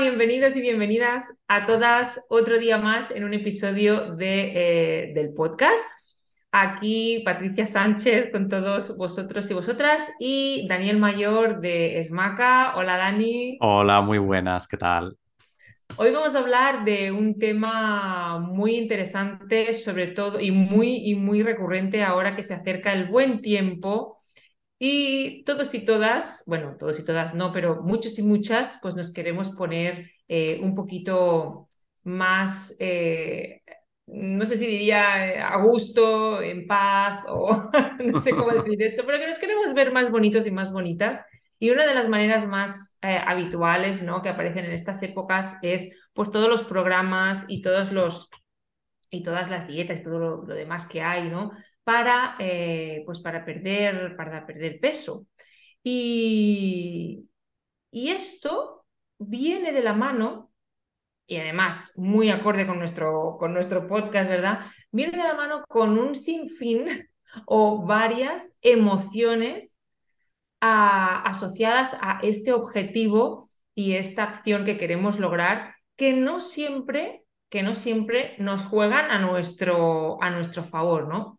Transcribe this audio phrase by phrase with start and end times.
[0.00, 5.82] Bienvenidos y bienvenidas a todas otro día más en un episodio de, eh, del podcast.
[6.52, 12.76] Aquí Patricia Sánchez con todos vosotros y vosotras y Daniel Mayor de Esmaca.
[12.76, 13.58] Hola Dani.
[13.60, 15.16] Hola, muy buenas, ¿qué tal?
[15.96, 21.42] Hoy vamos a hablar de un tema muy interesante, sobre todo y muy, y muy
[21.42, 24.17] recurrente ahora que se acerca el buen tiempo
[24.78, 29.12] y todos y todas, bueno, todos y todas no, pero muchos y muchas, pues nos
[29.12, 31.68] queremos poner eh, un poquito
[32.04, 33.62] más, eh,
[34.06, 37.70] no sé si diría eh, a gusto, en paz, o
[38.04, 41.24] no sé cómo decir esto, pero que nos queremos ver más bonitos y más bonitas.
[41.58, 44.22] Y una de las maneras más habituales ¿no?
[44.22, 48.30] que aparecen en estas épocas es pues todos los programas y todos los
[49.10, 51.50] y todas las dietas y todo lo, lo demás que hay, ¿no?
[51.88, 55.26] Para, eh, pues para, perder, para perder peso.
[55.82, 57.30] Y,
[57.90, 58.84] y esto
[59.18, 60.52] viene de la mano,
[61.26, 64.66] y además muy acorde con nuestro, con nuestro podcast, ¿verdad?
[64.92, 67.08] Viene de la mano con un sinfín
[67.46, 69.88] o varias emociones
[70.60, 77.74] asociadas a este objetivo y esta acción que queremos lograr, que no siempre, que no
[77.74, 81.38] siempre nos juegan a nuestro, a nuestro favor, ¿no?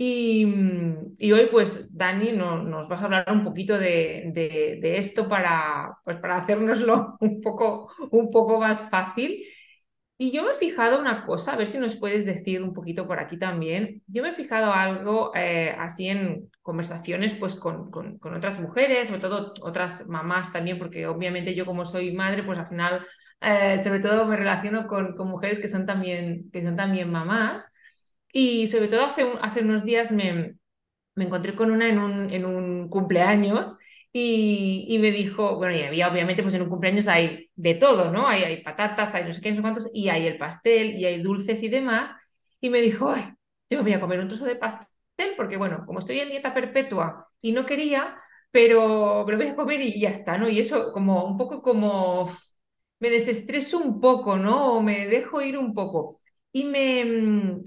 [0.00, 6.18] Mm, y, hoy, pues, Dani, nos vas a hablar un poquito de, esto para, pues,
[6.18, 9.44] para hacérnoslo un poco, un poco más fácil.
[10.20, 13.06] Y yo me he fijado una cosa, a ver si nos puedes decir un poquito
[13.06, 14.02] por aquí también.
[14.08, 19.20] Yo me he fijado algo eh, así en conversaciones pues, con, con, otras mujeres, sobre
[19.20, 23.06] todo otras mamás también, porque obviamente yo como soy madre, pues al final,
[23.40, 27.72] eh, sobre todo me relaciono con, con mujeres que son también, que son también mamás.
[28.38, 29.04] Y sobre todo
[29.40, 30.54] hace, unos días me,
[31.16, 33.76] me encontré con una en un, en un cumpleaños
[34.12, 38.28] y, me dijo, bueno, y había obviamente pues en un cumpleaños hay de todo, ¿no?
[38.28, 41.04] Hay, hay patatas, hay no sé qué, no sé cuántos, y hay el pastel, y
[41.04, 42.10] hay dulces y demás.
[42.60, 43.24] Y me dijo, ay,
[43.70, 44.86] yo me voy a comer un trozo de pastel
[45.36, 48.16] porque, bueno, como estoy en dieta perpetua y no quería,
[48.52, 50.48] pero me lo voy a comer y ya está, ¿no?
[50.48, 52.30] Y eso como un poco como
[53.00, 54.74] me desestreso un poco, ¿no?
[54.74, 56.20] O me dejo ir un poco.
[56.52, 57.62] Y me,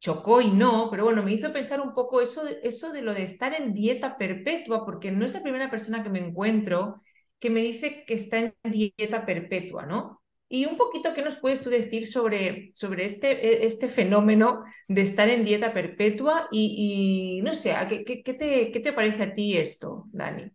[0.00, 3.22] chocó y no, pero bueno, me hizo pensar un poco eso, eso de lo de
[3.22, 7.02] estar en dieta perpetua, porque no es la primera persona que me encuentro
[7.38, 10.22] que me dice que está en dieta perpetua, ¿no?
[10.48, 15.02] Y un poquito, ¿qué nos puedes tú decir sobre, sobre este, e, este fenómeno de
[15.02, 16.48] estar en dieta perpetua?
[16.50, 20.50] Y, no sé, ¿qué, qué, te, ¿qué te parece a ti esto, Dani?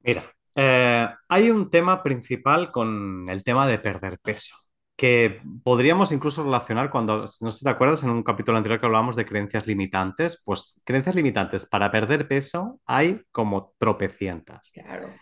[0.00, 0.24] Mira,
[0.56, 4.56] eh, hay un tema principal con el tema de perder peso
[5.02, 8.86] que podríamos incluso relacionar cuando, no sé si te acuerdas, en un capítulo anterior que
[8.86, 14.70] hablábamos de creencias limitantes, pues creencias limitantes para perder peso hay como tropecientas.
[14.70, 15.12] Claro.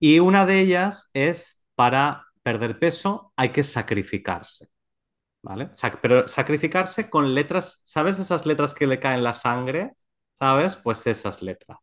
[0.00, 4.66] Y una de ellas es para perder peso hay que sacrificarse.
[5.42, 5.70] ¿Vale?
[6.02, 9.92] pero sacrificarse con letras, ¿sabes esas letras que le caen la sangre?
[10.40, 10.74] ¿Sabes?
[10.74, 11.78] Pues esas letras.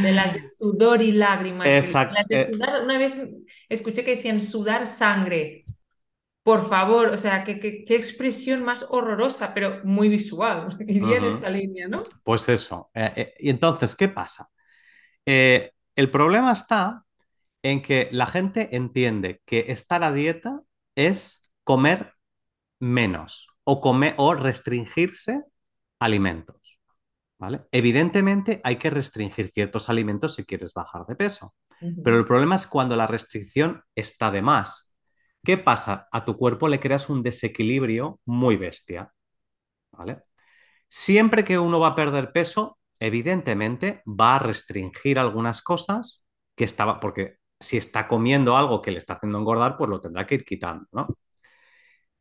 [0.00, 1.68] De las de sudor y lágrimas.
[1.68, 2.16] Exacto.
[2.30, 2.50] Eh,
[2.82, 3.14] una vez
[3.68, 5.61] escuché que decían sudar sangre.
[6.42, 10.76] Por favor, o sea, qué, qué, expresión más horrorosa, pero muy visual.
[10.86, 12.02] Iría en esta línea, ¿no?
[12.24, 12.90] Pues eso.
[12.94, 14.50] Eh, eh, y entonces, ¿qué pasa?
[15.24, 17.04] Eh, el problema está
[17.62, 20.62] en que la gente entiende que estar a dieta
[20.96, 22.14] es comer
[22.80, 25.44] menos o, comer, o restringirse
[26.00, 26.56] alimentos.
[27.38, 27.62] ¿vale?
[27.70, 31.54] Evidentemente hay que restringir ciertos alimentos si quieres bajar de peso,
[32.04, 34.91] pero el problema es cuando la restricción está de más
[35.44, 36.08] ¿Qué pasa?
[36.12, 39.12] A tu cuerpo le creas un desequilibrio muy bestia.
[39.92, 40.22] ¿Vale?
[40.88, 47.00] Siempre que uno va a perder peso, evidentemente va a restringir algunas cosas que estaba,
[47.00, 50.44] porque si está comiendo algo que le está haciendo engordar, pues lo tendrá que ir
[50.44, 51.08] quitando, ¿no?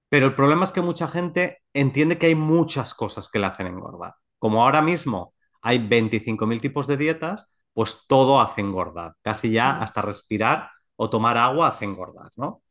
[0.09, 3.68] Pero el problema es que mucha gente entiende que hay muchas cosas que le hacen
[3.68, 4.15] engordar.
[4.39, 9.15] Como ahora mismo hay 25.000 tipos de dietas, pues todo hace engordar.
[9.21, 12.62] Casi ya hasta respirar o tomar agua hace engordar, ¿no?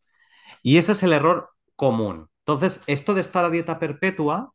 [0.62, 2.31] Y ese es el error común.
[2.41, 4.52] Entonces, esto de estar a dieta perpetua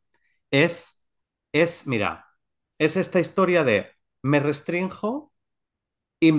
[0.50, 1.04] es,
[1.52, 2.26] es mira,
[2.78, 3.90] es esta historia de
[4.22, 5.32] me restrinjo
[6.20, 6.32] y,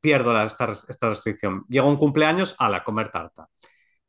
[0.00, 1.64] pierdo esta, restricción.
[1.68, 3.48] Llega un cumpleaños a la comer tarta.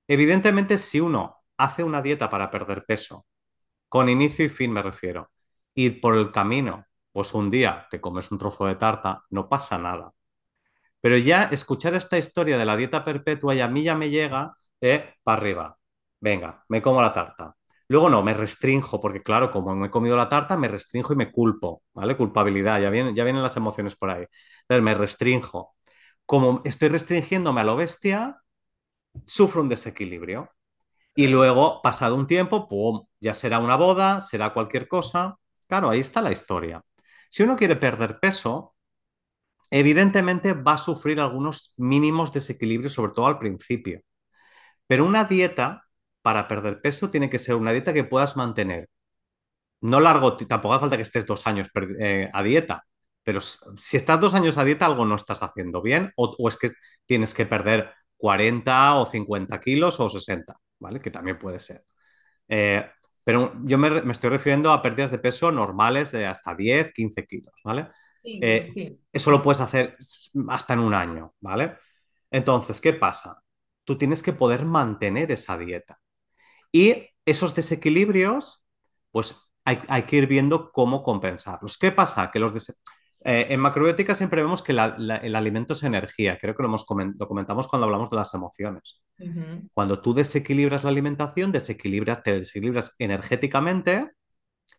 [0.08, 3.26] Evidentemente, si uno hace una dieta para perder peso,
[3.90, 5.32] con inicio y fin me refiero,
[5.76, 9.78] y por el camino, pues un día te comes un trozo de tarta, no pasa
[9.78, 10.14] nada.
[11.02, 14.56] Pero ya escuchar esta historia de la dieta perpetua y a mí ya me llega
[14.82, 15.78] de para arriba.
[16.20, 17.56] Venga, me como la tarta.
[17.88, 21.16] Luego no, me restrinjo, porque claro, como me he comido la tarta, me restrinjo y
[21.18, 22.16] me culpo, ¿vale?
[22.18, 24.26] Culpabilidad, ya vienen, ya vienen las emociones por ahí.
[24.62, 25.76] Entonces me restrinjo.
[26.26, 28.42] Como estoy restringiéndome a lo bestia,
[29.26, 30.50] sufro un desequilibrio.
[31.16, 32.68] Y luego, pasado un tiempo,
[33.20, 35.38] ya será una boda, será cualquier cosa.
[35.68, 36.84] Claro, ahí está la historia.
[37.30, 38.76] Si uno quiere perder peso,
[39.72, 44.02] evidentemente va a sufrir algunos mínimos desequilibrios, sobre todo al principio.
[44.92, 45.86] Pero una dieta
[46.22, 48.90] para perder peso tiene que ser una dieta que puedas mantener.
[49.80, 52.86] No largo, tampoco hace falta que estés dos años eh, a dieta,
[53.24, 56.58] pero si estás dos años a dieta, algo no estás haciendo bien o, o es
[56.58, 56.72] que
[57.06, 61.00] tienes que perder 40 o 50 kilos o 60, ¿vale?
[61.00, 61.86] Que también puede ser.
[62.50, 62.86] Eh,
[63.24, 67.26] pero yo me, me, estoy refiriendo a pérdidas de peso normales de hasta 10, 15
[67.26, 67.88] kilos, ¿vale?
[68.22, 69.00] Sí, eh, sí.
[69.10, 69.96] Eso lo puedes hacer
[70.50, 71.78] hasta en un año, ¿vale?
[72.30, 73.41] Entonces, ¿qué pasa?
[73.84, 76.00] Tú tienes que poder mantener esa dieta.
[76.72, 78.64] Y esos desequilibrios,
[79.12, 79.36] pues
[79.66, 81.78] hay, hay que ir viendo cómo compensarlos.
[81.78, 82.32] ¿Qué pasa?
[82.32, 82.54] Que los
[83.24, 86.70] eh, en macrobiótica siempre vemos que la, la, el alimento es energía, creo que lo,
[86.70, 89.02] hemos coment lo comentamos cuando hablamos de las emociones.
[89.20, 89.70] Uh -huh.
[89.74, 94.12] Cuando tú desequilibras la alimentación, desequilibras, te desequilibras energéticamente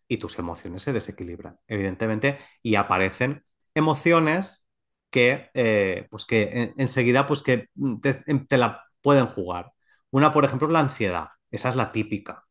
[0.09, 3.45] y tus emociones se desequilibran, evidentemente, y aparecen
[3.75, 4.67] emociones
[5.11, 7.69] que, eh, pues que en, enseguida pues que
[8.01, 8.13] te,
[8.49, 9.73] te la pueden jugar.
[10.11, 12.45] Una, por ejemplo, es la ansiedad, esa es la típica.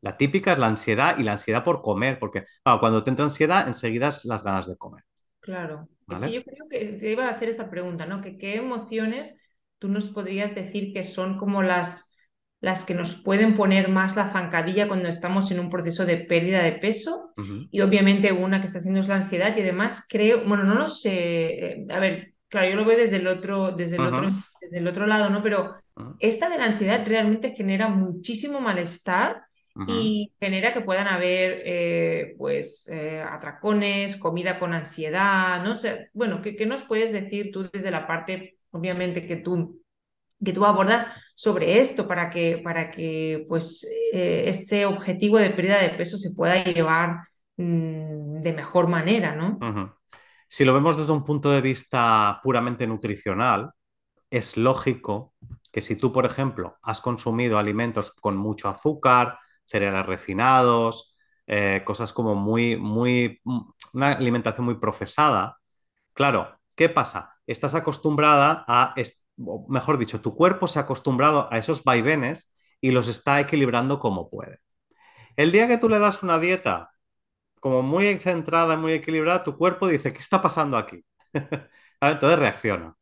[0.00, 3.24] La típica es la ansiedad y la ansiedad por comer, porque claro, cuando te entra
[3.26, 5.04] ansiedad, enseguida es las ganas de comer.
[5.40, 6.26] Claro, ¿Vale?
[6.26, 8.20] es que yo creo que te iba a hacer esa pregunta, ¿no?
[8.20, 9.36] Que qué emociones
[9.78, 12.14] tú nos podrías decir que son como las,
[12.60, 16.62] las que nos pueden poner más la zancadilla cuando estamos en un proceso de pérdida
[16.62, 17.68] de peso Uh -huh.
[17.70, 20.88] y obviamente una que está haciendo es la ansiedad y además creo, bueno, no lo
[20.88, 24.30] sé, eh, a ver, claro, yo lo veo desde el otro, desde el otro,
[24.60, 25.42] desde el otro lado, ¿no?
[25.42, 26.16] Pero -huh.
[26.18, 29.42] esta de la ansiedad realmente genera muchísimo malestar
[29.74, 29.86] -huh.
[29.88, 35.74] y genera que puedan haber eh, pues eh, atracones, comida con ansiedad, ¿no?
[35.74, 39.82] O sea, bueno, ¿qué, ¿qué, nos puedes decir tú desde la parte, obviamente, que tú,
[40.44, 45.80] que tú abordas sobre esto para que, para que pues eh, ese objetivo de pérdida
[45.80, 49.97] de peso se pueda llevar mmm, de mejor manera, ¿no?
[50.48, 53.72] Si lo vemos desde un punto de vista puramente nutricional,
[54.30, 55.34] es lógico
[55.72, 61.14] que si tú, por ejemplo, has consumido alimentos con mucho azúcar, cereales refinados,
[61.46, 63.40] eh, cosas como muy, muy,
[63.92, 65.58] una alimentación muy procesada.
[66.14, 67.34] Claro, ¿qué pasa?
[67.46, 68.94] Estás acostumbrada a,
[69.68, 74.30] mejor dicho, tu cuerpo se ha acostumbrado a esos vaivenes y los está equilibrando como
[74.30, 74.60] puede.
[75.36, 76.90] El día que tú le das una dieta
[77.60, 81.04] como muy centrada, muy equilibrada, tu cuerpo dice, ¿qué está pasando aquí?
[82.00, 82.94] Entonces reacciona.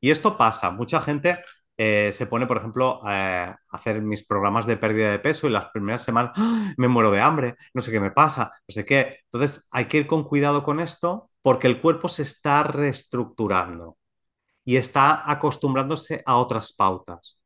[0.00, 1.38] Y esto pasa, mucha gente
[1.76, 5.66] eh, se pone, por ejemplo, a hacer mis programas de pérdida de peso y las
[5.66, 6.72] primeras semanas ¡ah!
[6.76, 9.20] me muero de hambre, no sé qué me pasa, no sé qué.
[9.24, 13.96] Entonces hay que ir con cuidado con esto porque el cuerpo se está reestructurando
[14.64, 17.38] y está acostumbrándose a otras pautas.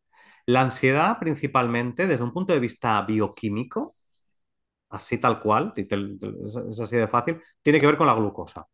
[0.46, 3.92] La ansiedad, principalmente, desde un punto de vista bioquímico,
[4.92, 8.66] así tal cual, es así de fácil, tiene que ver con la glucosa.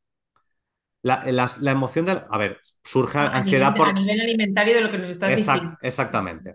[1.03, 2.23] La, la, la, emoción de...
[2.29, 3.89] A ver, surge a ansiedad nivel, por...
[3.89, 5.79] A nivel alimentario de lo que nos estás Exact, diciendo.
[5.81, 6.55] Exactamente.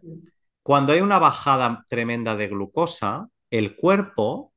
[0.61, 4.53] Cuando hay una bajada tremenda de glucosa, el cuerpo,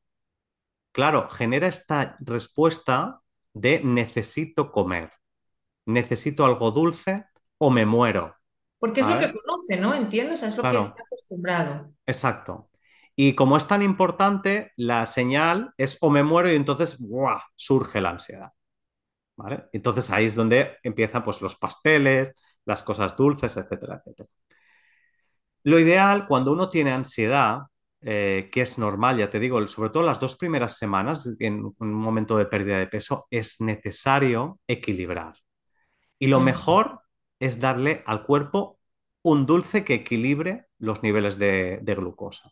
[0.92, 3.20] claro, genera esta respuesta
[3.54, 5.10] de necesito comer,
[5.86, 7.26] necesito algo dulce
[7.58, 8.34] o me muero.
[8.78, 9.28] Porque es ¿vale?
[9.28, 9.94] lo que conoce, ¿no?
[9.94, 10.80] Entiendo, o sea, es lo claro.
[10.80, 11.92] que está acostumbrado.
[12.06, 12.68] Exacto.
[13.16, 17.40] Y como es tan importante, la señal es o me muero y entonces ¡buah!
[17.56, 18.52] surge la ansiedad.
[19.36, 19.66] ¿Vale?
[19.72, 22.32] Entonces ahí es donde empiezan pues, los pasteles,
[22.66, 24.28] las cosas dulces, etcétera, etcétera.
[25.64, 27.62] Lo ideal cuando uno tiene ansiedad,
[28.00, 31.92] eh, que es normal, ya te digo, sobre todo las dos primeras semanas, en un
[31.94, 35.34] momento de pérdida de peso, es necesario equilibrar.
[36.18, 36.44] Y lo Mm.
[36.44, 37.00] mejor
[37.40, 38.78] es darle al cuerpo
[39.22, 42.50] un dulce que equilibre los niveles de, de glucosa.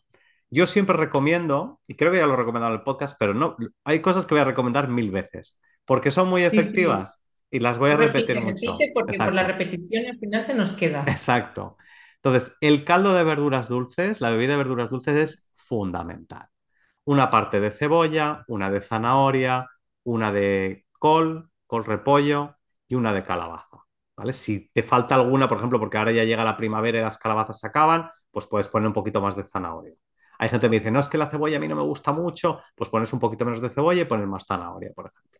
[0.49, 3.55] Yo siempre recomiendo, y creo que ya lo he recomendado en el podcast, pero no,
[3.83, 7.57] hay cosas que voy a recomendar mil veces, porque son muy efectivas sí, sí.
[7.57, 8.77] y las voy a repite, repetir repite mucho.
[8.93, 9.29] porque Exacto.
[9.29, 11.03] por la repetición al final se nos queda.
[11.07, 11.77] Exacto.
[12.25, 16.47] Entonces, el caldo de verduras dulces, la bebida de verduras dulces es fundamental.
[17.03, 19.69] Una parte de cebolla, una de zanahoria,
[20.03, 22.55] una de col, col repollo
[22.87, 23.85] y una de calabaza.
[24.17, 24.33] ¿Vale?
[24.33, 27.59] Si te falta alguna, por ejemplo, porque ahora ya llega la primavera y las calabazas
[27.59, 29.93] se acaban, pues puedes poner un poquito más de zanahoria.
[30.39, 32.11] Hay gente que me dice, no, es que la cebolla a mí no me gusta
[32.11, 35.39] mucho, pues pones un poquito menos de cebolla y pones más zanahoria, por ejemplo.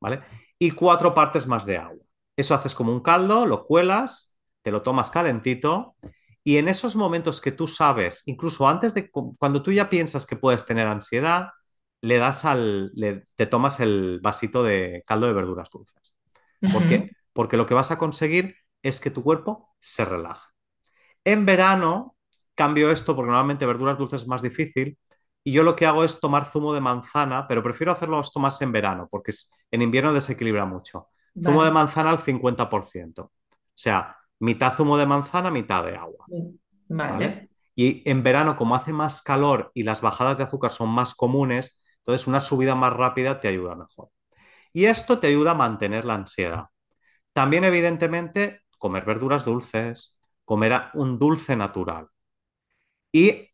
[0.00, 0.22] ¿Vale?
[0.58, 2.04] Y cuatro partes más de agua.
[2.36, 5.96] Eso haces como un caldo, lo cuelas, te lo tomas calentito
[6.44, 10.36] y en esos momentos que tú sabes, incluso antes de cuando tú ya piensas que
[10.36, 11.50] puedes tener ansiedad,
[12.00, 16.14] le das al, le, te tomas el vasito de caldo de verduras dulces.
[16.72, 17.10] ¿Por qué?
[17.32, 20.48] Porque lo que vas a conseguir es que tu cuerpo se relaje.
[21.24, 22.11] En verano
[22.54, 24.98] cambio esto porque normalmente verduras dulces es más difícil
[25.44, 28.60] y yo lo que hago es tomar zumo de manzana, pero prefiero hacerlo esto más
[28.62, 29.32] en verano porque
[29.70, 31.08] en invierno desequilibra mucho.
[31.34, 31.46] Vale.
[31.46, 33.22] Zumo de manzana al 50%.
[33.22, 33.30] O
[33.74, 36.26] sea, mitad zumo de manzana, mitad de agua.
[36.88, 37.12] Vale.
[37.12, 37.48] ¿vale?
[37.74, 41.82] Y en verano, como hace más calor y las bajadas de azúcar son más comunes,
[41.98, 44.08] entonces una subida más rápida te ayuda mejor.
[44.72, 46.66] Y esto te ayuda a mantener la ansiedad.
[47.32, 52.08] También, evidentemente, comer verduras dulces, comer un dulce natural.
[53.12, 53.48] Y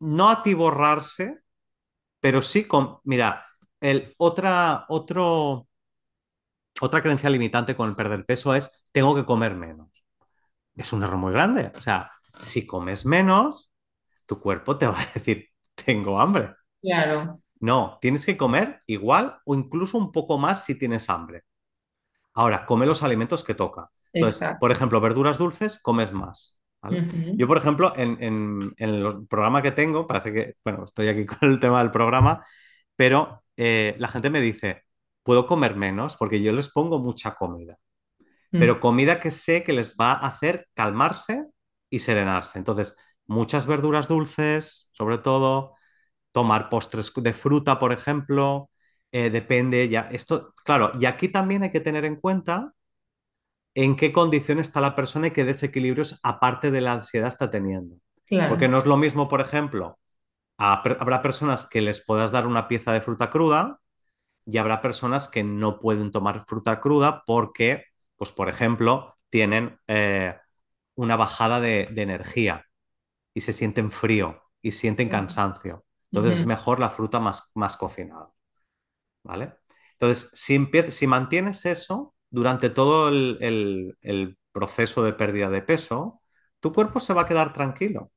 [0.00, 1.42] no atiborrarse,
[2.20, 3.46] pero sí con, mira,
[3.80, 5.68] el, otra, otro,
[6.80, 9.88] otra creencia limitante con el perder peso es tengo que comer menos.
[10.74, 11.72] Es un error muy grande.
[11.76, 13.70] O sea, si comes menos,
[14.26, 16.54] tu cuerpo te va a decir, tengo hambre.
[16.80, 17.40] Claro.
[17.60, 21.44] No, tienes que comer igual o incluso un poco más si tienes hambre.
[22.34, 23.90] Ahora, come los alimentos que toca.
[24.12, 24.60] Entonces, Exacto.
[24.60, 26.60] por ejemplo, verduras dulces, comes más.
[26.82, 27.00] ¿Vale?
[27.00, 27.36] Uh -huh.
[27.36, 31.24] Yo, por ejemplo, en, en, en, el programa que tengo, parece que, bueno, estoy aquí
[31.26, 32.44] con el tema del programa,
[32.96, 34.82] pero eh, la gente me dice,
[35.22, 36.16] ¿puedo comer menos?
[36.16, 37.78] Porque yo les pongo mucha comida.
[38.50, 38.58] Mm.
[38.58, 41.46] Pero comida que sé que les va a hacer calmarse
[41.90, 42.58] y serenarse.
[42.58, 42.96] Entonces,
[43.26, 45.74] muchas verduras dulces, sobre todo,
[46.32, 48.70] tomar postres de fruta, por ejemplo,
[49.12, 50.08] eh, depende ya.
[50.10, 52.72] Esto, claro, y aquí también hay que tener en cuenta
[53.74, 57.96] en qué condición está la persona y qué desequilibrios, aparte de la ansiedad, está teniendo.
[58.26, 58.50] Claro.
[58.50, 59.98] Porque no es lo mismo, por ejemplo,
[60.56, 63.80] habrá personas que les podrás dar una pieza de fruta cruda
[64.46, 67.84] y habrá personas que no pueden tomar fruta cruda porque,
[68.16, 70.36] pues, por ejemplo, tienen eh,
[70.94, 72.66] una bajada de, de, energía
[73.34, 75.84] y se sienten frío y sienten cansancio.
[76.10, 76.40] Entonces uh -huh.
[76.42, 78.28] es mejor la fruta más, más cocinada.
[79.24, 79.54] ¿Vale?
[79.92, 86.20] Entonces, si, si mantienes eso durante todo el, proceso de pérdida de peso,
[86.60, 88.12] tu cuerpo se va a quedar tranquilo.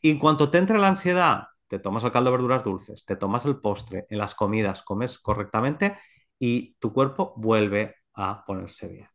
[0.00, 3.16] Y en cuanto te entre la ansiedad, te tomas el caldo de verduras dulces, te
[3.16, 5.96] tomas el postre, en las comidas comes correctamente
[6.38, 9.08] y tu cuerpo vuelve a ponerse bien.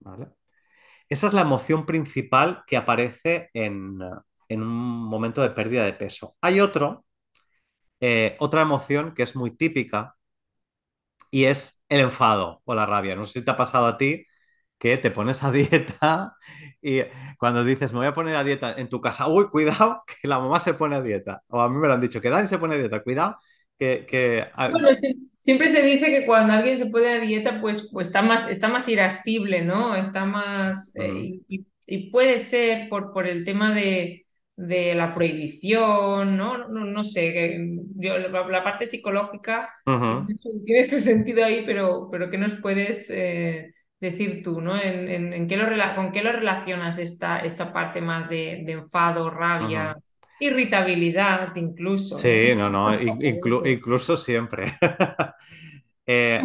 [0.00, 0.28] ¿Vale?
[1.08, 3.98] Esa es la emoción principal que aparece en,
[4.48, 6.36] en un momento de pérdida de peso.
[6.40, 7.04] Hay otro,
[8.00, 10.16] eh, otra emoción que es muy típica
[11.30, 13.16] y es el enfado o la rabia.
[13.16, 14.26] No sé si te ha pasado a ti
[14.78, 16.36] que te pones a dieta
[16.82, 17.02] y
[17.38, 20.38] cuando dices me voy a poner a dieta en tu casa, uy, cuidado, que la
[20.38, 21.42] mamá se pone a dieta.
[21.48, 23.38] O a mí me lo han dicho, que Dani se pone a dieta, cuidado,
[23.78, 24.06] que...
[24.08, 24.44] que...
[24.70, 24.88] Bueno,
[25.38, 28.68] siempre se dice que cuando alguien se pone a dieta, pues, pues está, más, está
[28.68, 29.94] más irascible, ¿no?
[29.94, 30.92] Está más...
[30.94, 31.00] Mm.
[31.00, 34.26] Eh, y, y, puede ser por, por el tema de,
[34.60, 36.68] de la prohibición, ¿no?
[36.68, 40.26] No, no sé, que yo, la, la, parte psicológica Uh -huh.
[40.26, 44.76] tiene, su, tiene, su, sentido ahí, pero, pero ¿qué nos puedes eh, decir tú, ¿no?
[44.80, 48.72] ¿En, en, en qué lo, ¿Con qué lo relacionas esta, esta parte más de, de
[48.72, 49.94] enfado, rabia?
[49.96, 50.02] Uh -huh.
[50.40, 52.18] Irritabilidad incluso.
[52.18, 54.74] Sí, no, no, inclu incluso siempre.
[56.06, 56.42] eh,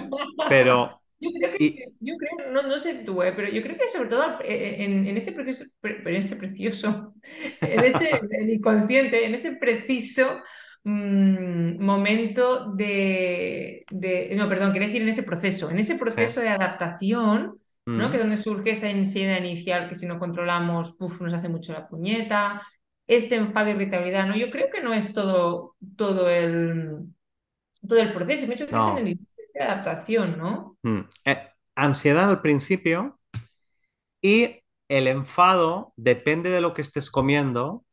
[0.47, 1.01] pero...
[1.19, 1.95] Yo creo que, y...
[2.01, 5.17] yo creo, no, no sé tú, eh, pero yo creo que sobre todo en, en
[5.17, 7.13] ese proceso, en ese precioso,
[7.61, 10.41] en ese el inconsciente, en ese preciso
[10.83, 16.41] mmm, momento de, de, no, perdón, quería decir en ese proceso, en ese proceso Sí.
[16.41, 17.95] de adaptación, Mm.
[17.95, 18.11] ¿no?
[18.11, 21.87] Que donde surge esa ansiedad inicial que si no controlamos, puf, nos hace mucho la
[21.87, 22.61] puñeta,
[23.07, 24.35] este enfado, irritabilidad, ¿no?
[24.35, 26.97] Yo creo que no es todo, todo el,
[27.87, 28.99] todo el proceso, me hecho que es en No.
[28.99, 29.19] el
[29.55, 30.77] de adaptación, ¿no?
[30.83, 31.01] Mm.
[31.25, 33.19] Eh, ansiedad al principio
[34.21, 37.85] y el enfado, depende de lo que estés comiendo,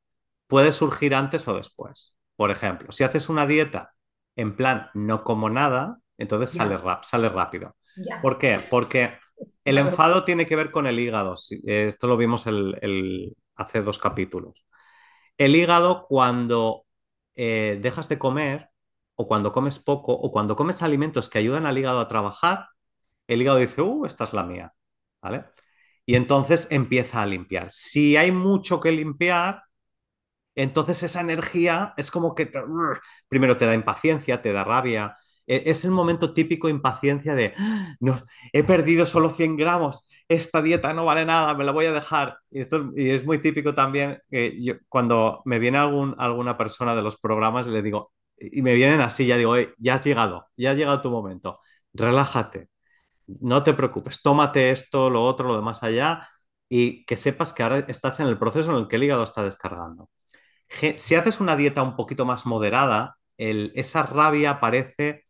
[0.49, 2.14] puede surgir antes o después.
[2.37, 3.95] Por ejemplo, si haces una dieta
[4.37, 6.78] en plan no como nada, entonces sale,
[7.28, 7.76] rápido.
[8.21, 8.61] ¿Por qué?
[8.71, 9.19] Porque
[9.64, 11.37] el enfado tiene que ver con el hígado.
[11.66, 14.64] Esto lo vimos el- el- hace dos capítulos.
[15.38, 16.85] El hígado cuando
[17.37, 18.71] eh, dejas de comer
[19.16, 22.69] o cuando comes poco o cuando comes alimentos que ayudan al hígado a trabajar,
[23.28, 24.75] el hígado dice, uh, esta es la mía.
[25.23, 25.47] ¿Vale?
[26.07, 27.71] Y entonces empieza a limpiar.
[27.71, 29.62] Si hay mucho que limpiar,
[30.54, 32.50] entonces esa energía es como que
[33.28, 35.16] primero te da impaciencia, te da rabia.
[35.47, 38.16] E- Es el momento típico impaciencia de, "Ah, no,
[38.52, 42.38] he perdido solo 100 gramos, esta dieta no vale nada, me la voy a dejar.
[42.50, 46.95] Y, esto, y es muy típico también que yo, cuando me viene algún, alguna persona
[46.95, 48.12] de los programas, le digo,
[48.52, 51.61] y me vienen así, ya digo, ya has llegado, ya ha llegado tu momento,
[51.92, 52.68] relájate,
[53.26, 56.28] no te preocupes, tómate esto, lo otro, lo demás allá,
[56.68, 59.44] y que sepas que ahora estás en el proceso en el que el hígado está
[59.44, 60.11] descargando.
[60.96, 65.26] Si haces una dieta un poquito más moderada, el, esa rabia aparece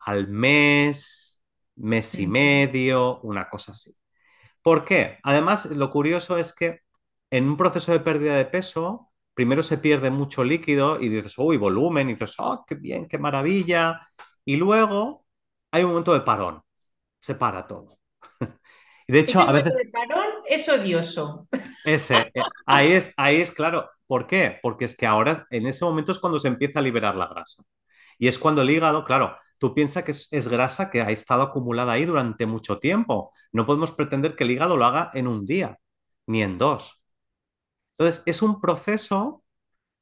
[0.00, 1.44] al mes,
[1.76, 3.94] mes y medio, una cosa así.
[4.62, 5.18] ¿Por qué?
[5.22, 6.80] Además, lo curioso es que
[7.30, 11.56] en un proceso de pérdida de peso, primero se pierde mucho líquido y dices, uy,
[11.56, 14.08] volumen, y dices, oh, qué bien, qué maravilla.
[14.44, 15.24] Y luego
[15.70, 16.62] hay un momento de parón,
[17.20, 17.98] se para todo.
[19.06, 19.74] y de hecho, a veces...
[19.74, 21.48] de parón es odioso.
[21.84, 23.88] Ese, eh, ahí es, ahí es claro.
[24.06, 24.58] ¿Por qué?
[24.60, 27.62] Porque es que ahora, en ese momento es cuando se empieza a liberar la grasa.
[28.18, 31.92] Y es cuando el hígado, claro, tú piensas que es, grasa que ha estado acumulada
[31.92, 33.32] ahí durante mucho tiempo.
[33.52, 35.78] No podemos pretender que el hígado lo haga en un día,
[36.26, 36.99] ni en dos.
[38.00, 39.44] Entonces, es un proceso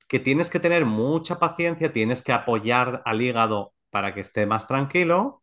[0.09, 4.67] que tienes que tener mucha paciencia, tienes que apoyar al hígado para que esté más
[4.67, 5.43] tranquilo.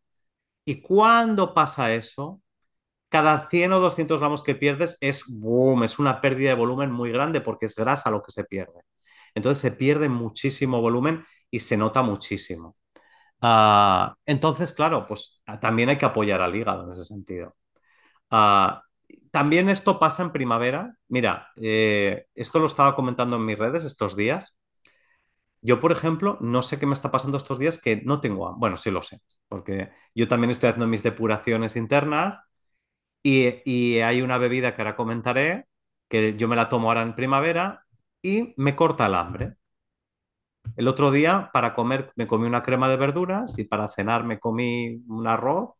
[0.64, 2.42] Y cuando pasa eso,
[3.08, 7.12] cada 100 o 200 gramos que pierdes es boom, es una pérdida de volumen muy
[7.12, 8.82] grande porque es grasa lo que se pierde.
[9.34, 12.76] Entonces se pierde muchísimo volumen y se nota muchísimo.
[13.42, 17.56] Ah, entonces, claro, pues también hay que apoyar al hígado en ese sentido.
[18.30, 18.82] Ah,
[19.36, 20.96] también esto pasa en primavera.
[21.08, 24.56] Mira, eh, esto lo estaba comentando en mis redes estos días.
[25.62, 28.76] Yo, por ejemplo, no sé qué me está pasando estos días que no tengo Bueno,
[28.76, 32.40] sí lo sé, porque yo también estoy haciendo mis depuraciones internas
[33.22, 35.66] y, y hay una bebida que ahora comentaré,
[36.08, 37.86] que yo me la tomo ahora en primavera
[38.22, 39.56] y me corta el hambre.
[40.76, 44.38] El otro día, para comer, me comí una crema de verduras y para cenar me
[44.38, 45.70] comí un arroz.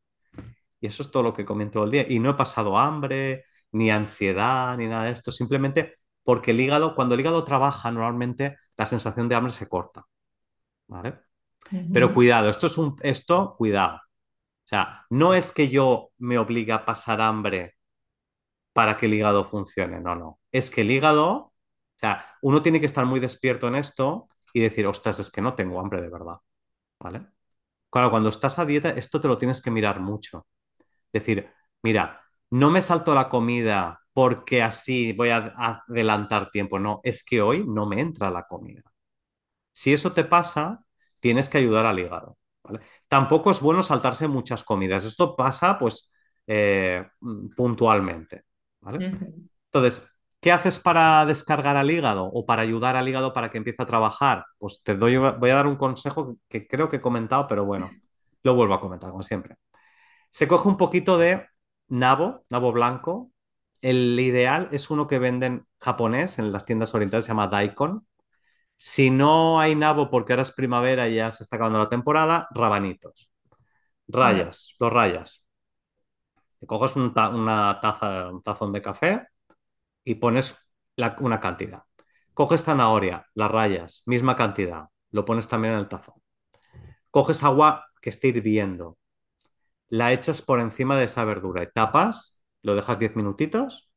[0.87, 2.07] Y eso es todo lo que comí todo el día.
[2.09, 5.33] Y no he pasado hambre, ni ansiedad, ni nada de esto.
[5.33, 10.05] Simplemente porque el hígado, cuando el hígado trabaja, normalmente la sensación de hambre se corta.
[10.87, 11.19] ¿Vale?
[11.93, 12.97] Pero cuidado, esto es un.
[13.03, 13.97] Esto, cuidado.
[13.97, 17.75] O sea, no es que yo me obligue a pasar hambre
[18.73, 20.01] para que el hígado funcione.
[20.01, 20.41] No, no.
[20.53, 21.33] Es que el hígado.
[21.97, 25.41] O sea, uno tiene que estar muy despierto en esto y decir, ostras, es que
[25.41, 26.37] no tengo hambre de verdad.
[27.01, 27.27] ¿Vale?
[27.91, 30.47] Claro, cuando estás a dieta, esto te lo tienes que mirar mucho.
[31.19, 31.51] Decir,
[31.83, 36.79] mira, no me salto la comida porque así voy a adelantar tiempo.
[36.79, 38.83] No, es que hoy no me entra la comida.
[39.73, 40.81] Si eso te pasa,
[41.21, 42.39] tienes que ayudar al hígado.
[42.63, 42.81] ¿vale?
[43.09, 45.05] Tampoco es bueno saltarse muchas comidas.
[45.05, 46.11] Esto pasa, pues,
[46.47, 47.07] eh,
[47.57, 48.45] puntualmente.
[48.81, 49.11] ¿vale?
[49.67, 50.09] Entonces,
[50.47, 53.87] ¿Qué haces para descargar al hígado o para ayudar al hígado para que empiece a
[53.87, 54.45] trabajar?
[54.59, 57.91] Pues te doy, voy a dar un consejo que creo que he comentado, pero bueno,
[58.45, 59.57] lo vuelvo a comentar, como siempre.
[60.31, 61.47] Se coge un poquito de
[61.89, 63.33] nabo, nabo blanco.
[63.81, 68.07] El ideal es uno que venden japonés en las tiendas orientales, se llama daikon.
[68.77, 72.49] Si no hay nabo porque ahora es primavera y ya se está acabando la temporada,
[72.53, 73.31] rabanitos.
[74.09, 75.47] Rayas, los rayas.
[76.61, 79.29] Te coges una taza, un tazón de café,
[80.07, 80.57] y pones
[81.19, 81.83] una cantidad.
[82.33, 86.15] Coges zanahoria, las rayas, misma cantidad, lo pones también en el tazón.
[87.11, 88.99] Coges agua que esté hirviendo,
[89.89, 93.91] la echas por encima de esa verdura y tapas, lo dejas 10 minutitos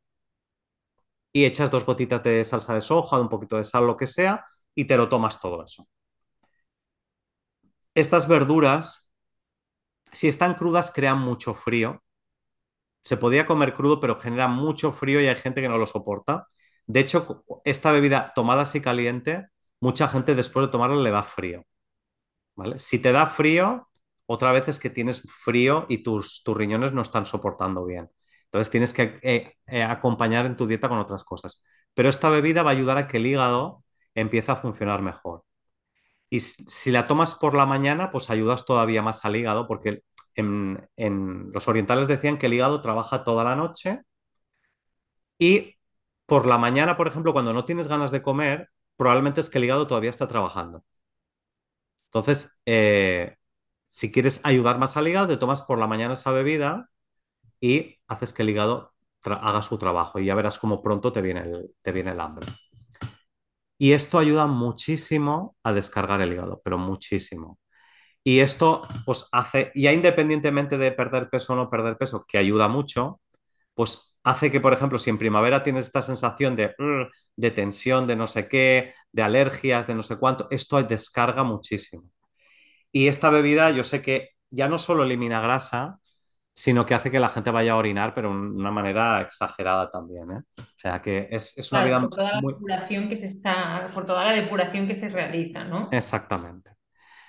[1.34, 4.45] y echas dos gotitas de salsa de soja, un poquito de sal, lo que sea,
[4.75, 5.88] y te lo tomas todo eso.
[7.93, 9.10] Estas verduras,
[10.13, 12.04] si están crudas, crean mucho frío
[13.04, 16.47] se podía comer crudo, pero genera mucho frío y hay gente que no lo soporta.
[16.86, 19.47] De hecho, esta bebida tomada así caliente,
[19.80, 21.63] mucha gente después de tomarla le da frío.
[22.56, 22.80] ¿vale?
[22.80, 23.88] Si te da frío,
[24.32, 28.12] otra vez es que tienes frío y tus, riñones no están soportando bien.
[28.46, 31.63] Entonces tienes que eh, eh, acompañar en tu dieta con otras cosas.
[31.96, 35.46] Pero esta bebida va a ayudar a que el hígado empiece a funcionar mejor.
[36.30, 40.04] Y si la tomas por la mañana, pues ayudas todavía más al hígado porque
[40.36, 44.02] en, los orientales decían que el hígado trabaja toda la noche
[45.39, 45.76] y
[46.28, 49.65] por la mañana, por ejemplo, cuando no tienes ganas de comer, probablemente es que el
[49.65, 50.84] hígado todavía está trabajando.
[52.08, 53.38] Entonces, eh,
[53.89, 56.89] si quieres ayudar más al hígado, te tomas por la mañana esa bebida
[57.62, 58.93] y haces que el hígado
[59.25, 62.47] haga su trabajo y ya verás cómo pronto te viene el, te viene el hambre.
[63.78, 67.60] Y esto ayuda muchísimo a descargar el hígado, pero muchísimo.
[68.23, 72.69] Y esto pues hace, ya independientemente de perder peso o no perder peso, que ayuda
[72.69, 73.21] mucho,
[73.75, 76.75] pues hace que, por ejemplo, si en primavera tienes esta sensación de,
[77.38, 82.04] de tensión, de no sé qué, de alergias, de no sé cuánto, esto descarga muchísimo.
[82.91, 85.99] Y esta bebida yo sé que ya no solo elimina grasa,
[86.56, 90.32] sino que hace que la gente vaya a orinar, pero de una manera exagerada también.
[90.32, 90.41] ¿eh?
[90.60, 92.56] O sea que es, es una Claro, vida por toda la muy...
[92.56, 95.80] depuración que se está, por toda la depuración que se realiza, ¿no?
[95.91, 96.71] Exactamente.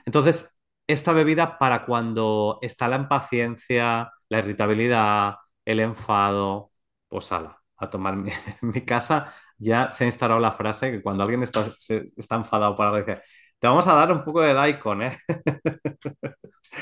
[0.06, 6.72] Entonces, esta bebida para cuando está la impaciencia, la irritabilidad, el enfado,
[7.08, 11.02] pues ala, a tomar mi- en mi casa ya se ha instalado la frase que
[11.02, 13.22] cuando alguien está, se- está enfadado algo dice,
[13.60, 15.18] te vamos a dar un poco de daikon, ¿eh?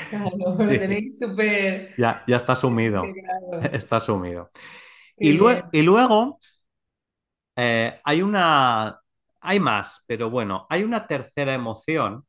[0.09, 0.31] Claro,
[0.65, 3.17] lo Sí, tenéis súper ya, ya está sumido,
[3.59, 4.51] está sumido.
[5.19, 5.71] Y, lue- bien.
[5.71, 6.39] y luego
[7.55, 8.99] eh, hay una,
[9.41, 12.25] hay más, pero bueno, hay una tercera emoción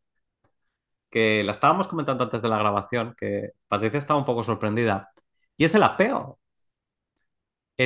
[1.11, 5.11] que la estábamos comentando antes de la grabación, que Patricia estaba un poco sorprendida,
[5.57, 5.83] y es el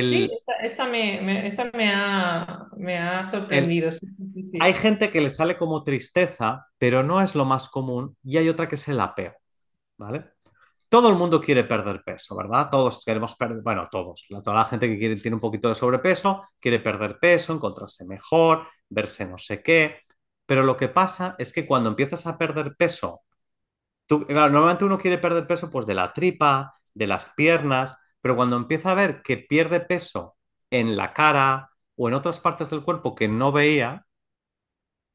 [0.01, 3.91] Sí, esta, esta me, me- esta me ha, me ha sorprendido.
[3.91, 7.69] Sí, sí, sí, hay gente que le sale como tristeza, pero no es lo más
[7.69, 9.35] común, y hay otra que es el apego,
[9.97, 10.31] ¿vale?
[10.89, 12.69] Todo el mundo quiere perder peso, ¿verdad?
[12.71, 15.75] Todos queremos perder, bueno, todos, la, toda la gente que quiere, tiene un poquito de
[15.75, 20.01] sobrepeso, quiere perder peso, encontrarse mejor, verse no sé qué,
[20.45, 23.23] pero lo que pasa es que cuando empiezas a perder peso,
[24.07, 28.57] Tú, normalmente uno quiere perder peso pues de la tripa, de las piernas, pero cuando
[28.57, 30.35] empieza a ver que pierde peso
[30.71, 34.07] en la cara o en otras partes del cuerpo que no veía,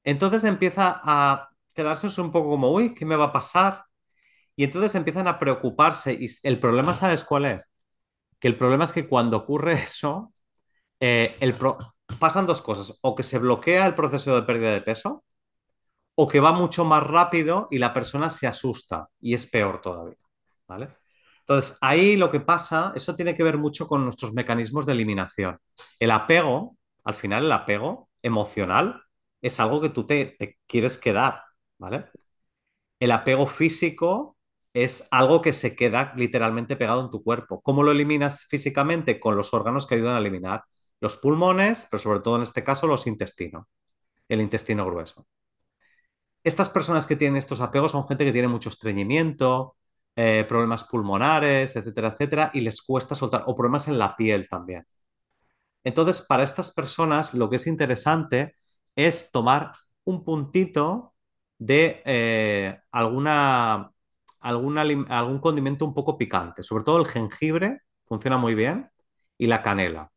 [0.05, 3.85] entonces empieza a quedarse un poco como, uy, ¿qué me va a pasar?
[4.57, 7.70] Y entonces empiezan a preocuparse y el problema, ¿sabes cuál es?
[8.40, 10.33] Que el problema es que cuando ocurre eso,
[11.01, 11.79] eh, el pro-
[12.20, 15.25] pasan dos cosas, o que se bloquea el proceso de pérdida de peso,
[16.16, 20.16] o que va mucho más rápido y la persona se asusta y es peor todavía,
[20.68, 20.90] ¿vale?
[21.50, 25.58] Entonces, ahí lo que pasa, eso tiene que ver mucho con nuestros mecanismos de eliminación.
[25.98, 29.02] El apego, al final el apego emocional
[29.42, 31.42] es algo que tú te, te quieres quedar,
[31.78, 32.06] ¿vale?
[33.00, 34.36] El apego físico
[34.74, 37.60] es algo que se queda literalmente pegado en tu cuerpo.
[37.62, 39.20] ¿Cómo lo eliminas físicamente?
[39.20, 40.64] Con los órganos que ayudan a eliminar
[41.00, 43.66] los pulmones, pero sobre todo en este caso los intestinos,
[44.28, 45.26] el intestino grueso
[46.44, 49.76] estas personas que tienen estos apegos son gente que tiene mucho estreñimiento,
[50.16, 54.87] eh, problemas pulmonares, etcétera, etcétera, y les cuesta soltar, o problemas en la piel también.
[55.85, 58.57] Entonces, para estas personas, lo que es interesante
[58.94, 59.73] es tomar
[60.05, 61.14] un puntito
[61.59, 63.92] de eh, alguna,
[64.40, 68.90] algún condimento un poco picante, sobre todo el jengibre funciona muy bien
[69.38, 70.11] y la canela.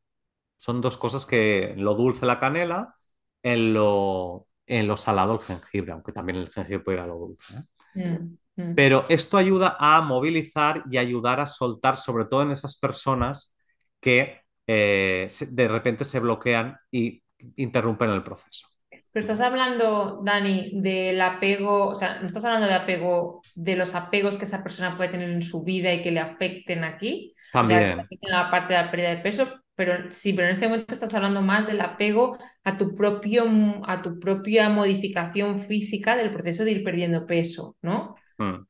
[0.57, 2.95] Son dos cosas que lo dulce la canela,
[3.43, 7.15] en lo, en lo salado el jengibre, aunque también el jengibre puede ir a lo
[7.15, 7.55] dulce.
[7.95, 8.09] ¿eh?
[8.09, 8.75] Mm, mm.
[8.75, 13.55] Pero esto ayuda a movilizar y ayudar a soltar, sobre todo en esas personas
[13.99, 17.23] que eh, de repente se bloquean y
[17.55, 18.67] interrumpen el proceso.
[18.89, 23.93] Pero estás hablando, Dani, del apego, o sea, no estás hablando de apego, de los
[23.93, 27.63] apegos que esa persona puede tener en su vida y que le afecten aquí, o
[27.65, 30.67] sea, También, afecten la parte de la pérdida de peso, pero sí, pero en este
[30.67, 33.45] momento estás hablando más del apego a tu propio,
[33.85, 38.15] a tu propia modificación física del proceso de ir perdiendo peso, ¿no?
[38.37, 38.65] Mm,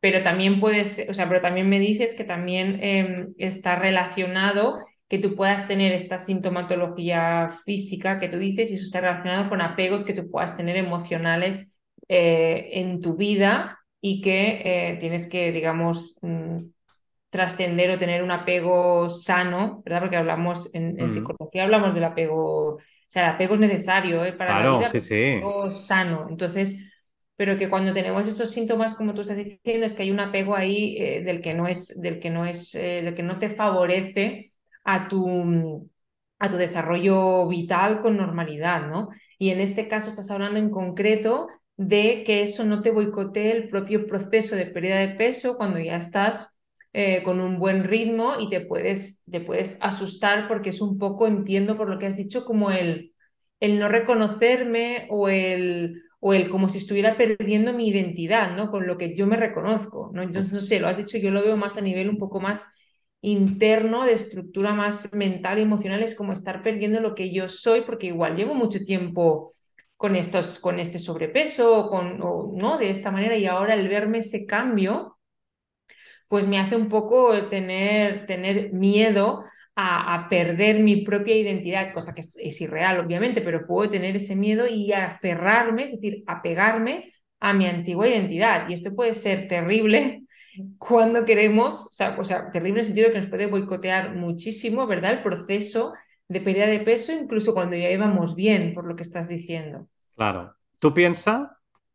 [0.00, 5.18] pero también puedes, o sea, pero también me dices que también eh, está relacionado que
[5.18, 10.04] tú puedas tener esta sintomatología física que tú dices y eso está relacionado con apegos
[10.04, 16.16] que tú puedas tener emocionales eh, en tu vida y que eh, tienes que, digamos,
[16.22, 16.58] mm,
[17.30, 20.00] trascender o tener un apego sano, ¿verdad?
[20.00, 21.10] Porque hablamos en, en mm.
[21.10, 24.32] psicología, hablamos del apego, o sea, el apego es necesario ¿eh?
[24.32, 26.26] para la Claro, vida, sí, sí, apego sano.
[26.28, 26.76] Entonces,
[27.40, 30.54] pero que cuando tenemos esos síntomas, como tú estás diciendo, es que hay un apego
[30.54, 33.48] ahí eh, del que no es, del que no es, eh, del que no te
[33.48, 34.52] favorece
[34.84, 35.88] a tu,
[36.38, 39.08] a tu desarrollo vital con normalidad, ¿no?
[39.38, 41.48] Y en este caso estás hablando en concreto
[41.78, 45.96] de que eso no te boicotee el propio proceso de pérdida de peso cuando ya
[45.96, 46.58] estás
[46.92, 51.26] eh, con un buen ritmo y te puedes, te puedes asustar porque es un poco,
[51.26, 53.14] entiendo por lo que has dicho, como el,
[53.60, 58.70] el no reconocerme o el, o el como si estuviera perdiendo mi identidad, ¿no?
[58.70, 60.22] Con lo que yo me reconozco, ¿no?
[60.22, 62.66] Entonces, no sé, lo has dicho, yo lo veo más a nivel un poco más
[63.22, 67.82] interno, de estructura más mental y emocional, es como estar perdiendo lo que yo soy,
[67.82, 69.52] porque igual llevo mucho tiempo
[69.96, 72.78] con, estos, con este sobrepeso, con, o, ¿no?
[72.78, 75.16] De esta manera, y ahora el verme ese cambio
[76.28, 79.44] pues me hace un poco tener, tener miedo
[79.76, 84.66] a, perder mi propia identidad, cosa que es, irreal, obviamente, pero puedo tener ese miedo
[84.66, 88.68] y aferrarme, es decir, apegarme a mi antigua identidad.
[88.68, 90.24] Y esto puede ser terrible
[90.78, 95.12] cuando queremos, o sea, terrible en el sentido de que nos puede boicotear muchísimo, ¿verdad?
[95.12, 95.94] El proceso
[96.28, 99.88] de pérdida de peso, incluso cuando ya íbamos bien, por lo que estás diciendo.
[100.16, 100.54] claro.
[100.78, 101.46] Tú piensas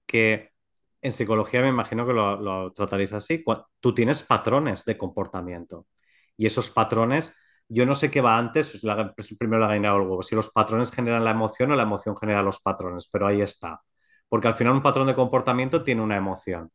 [0.06, 0.52] que
[1.02, 3.44] en psicología me imagino que lo, lo trataréis así.
[3.80, 5.88] Tú tienes patrones de comportamiento
[6.38, 7.34] y esos patrones,
[7.68, 10.50] yo no sé qué va antes, la- primero la gallina o el huevo, si los
[10.52, 13.82] patrones generan la emoción o la emoción genera los patrones, pero ahí está.
[14.30, 16.72] Porque al final un patrón de comportamiento tiene una emoción.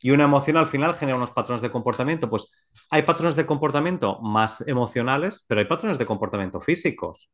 [0.00, 2.28] Y una emoción al final genera unos patrones de comportamiento.
[2.28, 2.50] Pues
[2.90, 7.30] hay patrones de comportamiento más emocionales, pero hay patrones de comportamiento físicos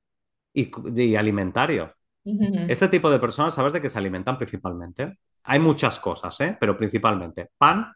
[0.55, 0.71] y,
[1.01, 1.93] y alimentarios.
[2.25, 2.47] Ujú.
[2.67, 5.19] Este tipo de personas, ¿sabes de qué se alimentan principalmente?
[5.45, 6.57] Hay muchas cosas, ¿eh?
[6.61, 7.93] Pero principalmente pan,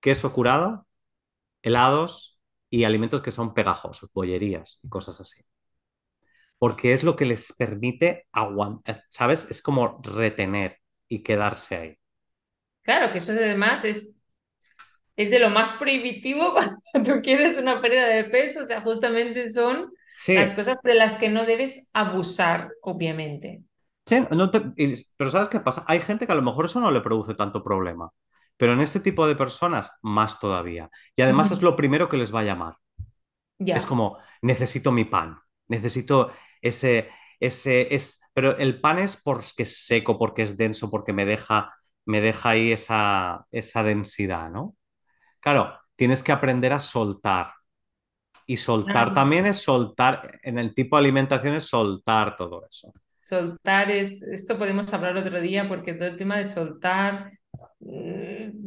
[0.00, 0.86] queso curado,
[1.62, 2.35] helados
[2.76, 5.42] y alimentos que son pegajosos, bollerías y cosas así.
[6.58, 9.50] Porque es lo que les permite aguantar, ¿sabes?
[9.50, 11.98] Es como retener y quedarse ahí.
[12.82, 14.14] Claro, que eso además es,
[15.16, 16.54] es de lo más prohibitivo
[16.92, 19.92] cuando tú quieres una pérdida de peso, o sea, justamente son
[20.32, 23.62] las cosas de las que no debes abusar, obviamente.
[24.06, 25.84] sí, no te- y- pero ¿sabes qué pasa?
[25.86, 28.10] Hay gente que a lo mejor eso no le produce tanto problema,
[28.56, 30.90] pero en este tipo de personas más todavía.
[31.14, 32.76] Y además es lo primero que les va a llamar.
[33.58, 35.38] Es como, necesito mi pan,
[35.68, 37.08] necesito ese,
[37.40, 41.74] ese, es, pero el pan es porque es seco, porque es denso, porque me deja,
[42.04, 44.76] me deja ahí esa, esa densidad, ¿no?
[45.40, 47.52] Claro, tienes que aprender a soltar.
[48.48, 52.92] Y soltar también es soltar, en el tipo de alimentación es soltar todo eso.
[53.20, 57.32] Soltar es, esto podemos hablar otro día porque todo el tema de soltar,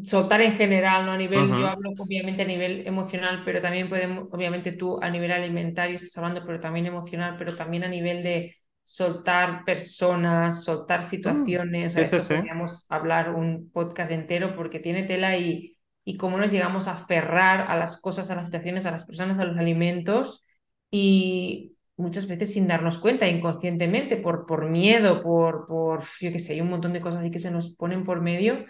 [0.04, 1.12] soltar en general, ¿no?
[1.14, 1.70] A nivel, yo Ujú.
[1.70, 6.46] hablo obviamente a nivel emocional, pero también podemos, obviamente tú a nivel alimentario estás hablando,
[6.46, 11.60] pero también emocional, pero también a nivel de soltar personas, soltar Mm.
[11.60, 12.36] situaciones, o sea, Sí, sí, esto sí.
[12.36, 17.62] podríamos hablar un podcast entero porque tiene tela y, y cómo nos llegamos a aferrar
[17.70, 20.46] a las cosas, a las situaciones, a las personas, a los alimentos.
[20.92, 26.54] Y muchas veces sin darnos cuenta, inconscientemente, por, por miedo, por, por, yo qué sé,
[26.54, 28.66] hay un montón de cosas ahí que se nos ponen por medio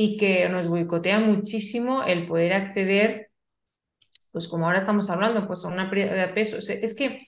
[0.00, 3.30] y que nos boicotea muchísimo el poder acceder,
[4.32, 6.56] pues como ahora estamos hablando, pues a una pérdida de peso.
[6.56, 7.26] O sea, es que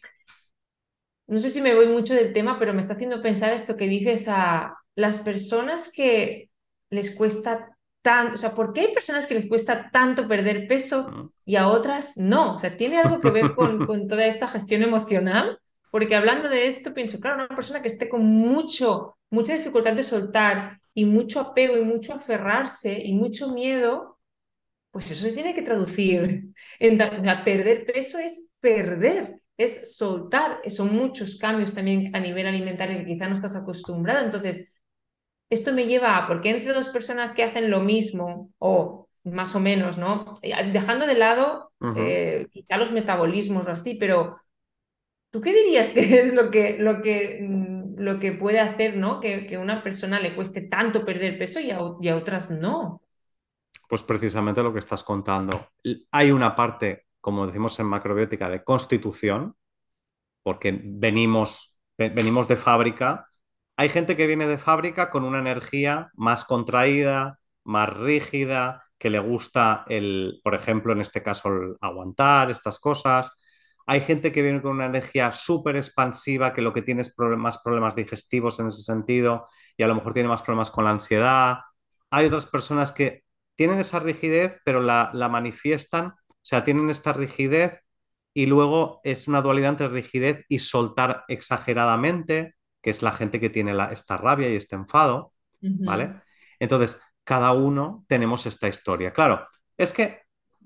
[1.26, 3.86] no sé si me voy mucho del tema, pero me está haciendo pensar esto que
[3.86, 6.48] dices a las personas que
[6.88, 11.30] les cuesta tanto, o sea, ¿por qué hay personas que les cuesta tanto perder peso
[11.44, 12.54] y a otras no?
[12.54, 15.58] O sea, ¿tiene algo que ver con, con toda esta gestión emocional?
[15.90, 20.04] Porque hablando de esto, pienso, claro, una persona que esté con mucho, mucha dificultad de
[20.04, 24.18] soltar y mucho apego y mucho aferrarse y mucho miedo,
[24.90, 26.44] pues eso se tiene que traducir.
[26.78, 30.60] En, o sea, perder peso es perder, es soltar.
[30.70, 34.24] Son muchos cambios también a nivel alimentario que quizá no estás acostumbrado.
[34.24, 34.68] Entonces,
[35.50, 39.60] esto me lleva a, porque entre dos personas que hacen lo mismo, o más o
[39.60, 40.32] menos, ¿no?
[40.42, 44.38] Eh, Dejando de lado eh, quizá los metabolismos o así, pero
[45.30, 47.71] ¿tú qué dirías que es lo que, lo que, mm,
[48.02, 49.20] lo que puede hacer, ¿no?
[49.20, 53.02] Que, que una persona le cueste tanto perder peso y a, y a otras no.
[53.88, 55.68] Pues precisamente lo que estás contando.
[56.10, 59.54] Hay una parte, como decimos en macrobiótica, de constitución,
[60.42, 63.28] porque venimos, venimos de fábrica.
[63.76, 69.18] Hay gente que viene de fábrica con una energía más contraída, más rígida, que le
[69.18, 73.32] gusta el, por ejemplo, en este caso, el aguantar estas cosas.
[73.86, 77.58] Hay gente que viene con una energía súper expansiva, que lo que tiene es más
[77.62, 81.58] problemas digestivos en ese sentido y a lo mejor tiene más problemas con la ansiedad.
[82.10, 87.12] Hay otras personas que tienen esa rigidez, pero la, la manifiestan, o sea, tienen esta
[87.12, 87.80] rigidez
[88.34, 93.50] y luego es una dualidad entre rigidez y soltar exageradamente, que es la gente que
[93.50, 96.14] tiene la, esta rabia y este enfado, ¿vale?
[96.58, 99.12] Entonces, cada uno tenemos esta historia.
[99.12, 100.22] Claro, es que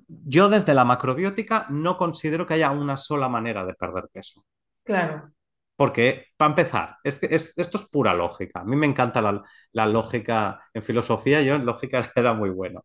[0.09, 4.45] yo desde la macrobiótica no considero que haya una sola manera de perder peso.
[4.85, 5.33] Claro.
[5.77, 8.61] Porque, para empezar, es que es- esto es pura lógica.
[8.61, 12.85] A mí me encanta la, la lógica en filosofía, yo en lógica era muy bueno.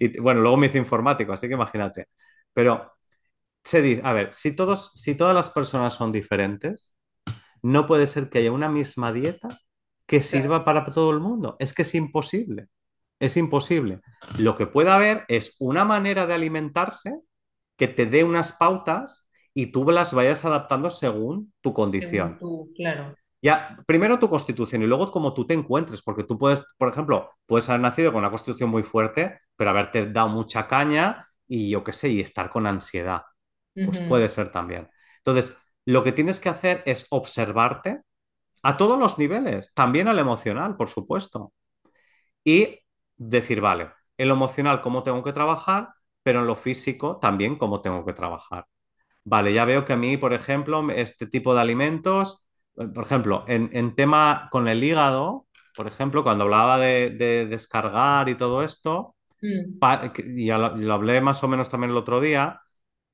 [0.00, 2.08] Y bueno, luego me hice informático, así que imagínate.
[2.52, 2.92] Pero
[3.64, 6.94] se dice, a ver, si todos, si todas las personas son diferentes,
[7.62, 9.48] no puede ser que haya una misma dieta
[10.06, 10.48] que Claro.
[10.48, 11.56] sirva para todo el mundo.
[11.60, 12.68] Es que es imposible.
[13.20, 14.00] Es imposible.
[14.38, 17.14] Lo que puede haber es una manera de alimentarse
[17.76, 22.38] que te dé unas pautas y tú las vayas adaptando según tu Según condición.
[22.40, 23.14] tú, claro.
[23.42, 27.30] Ya, primero tu constitución y luego cómo tú te encuentres, porque tú puedes, por ejemplo,
[27.46, 31.82] puedes haber nacido con una constitución muy fuerte, pero haberte dado mucha caña y yo
[31.82, 33.22] qué sé, y estar con ansiedad.
[33.74, 34.88] Pues puede ser también.
[35.18, 35.56] Entonces,
[35.86, 38.02] lo que tienes que hacer es observarte
[38.62, 41.52] a todos los niveles, también al emocional, por supuesto,
[42.44, 42.80] y
[43.28, 45.90] decir, vale, en lo emocional cómo tengo que trabajar,
[46.22, 48.66] pero en lo físico también cómo tengo que trabajar.
[49.24, 53.70] Vale, ya veo que a mí, por ejemplo, este tipo de alimentos, por ejemplo, en,
[53.74, 59.16] en tema con el hígado, por ejemplo, cuando hablaba de, de descargar y todo esto,
[59.42, 59.80] Mm,
[60.36, 62.60] ya lo, lo hablé más o menos también el otro día,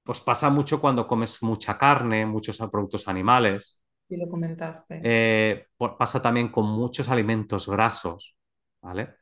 [0.04, 3.80] pues pasa mucho cuando comes mucha carne, muchos productos animales.
[4.08, 4.96] sí lo comentaste.
[5.00, 5.66] Eh,
[5.98, 8.36] pasa también con muchos alimentos grasos,
[8.82, 9.16] ¿vale?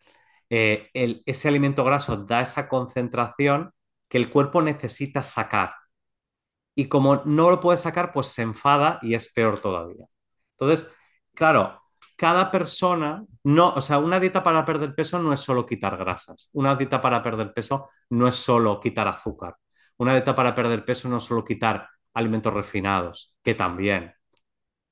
[0.51, 0.91] Eh,
[1.27, 3.73] ese alimento graso da esa concentración
[4.09, 5.75] que el cuerpo necesita sacar.
[6.75, 10.07] Y como no lo puede sacar, pues se enfada y es peor todavía.
[10.59, 10.91] Entonces,
[11.35, 11.81] claro,
[12.17, 16.49] cada persona, no, o sea, una dieta para perder peso no es solo quitar grasas.
[16.53, 19.57] Una dieta para perder peso no es solo quitar azúcar.
[19.97, 24.13] Una dieta para perder peso no es solo quitar alimentos refinados, que también.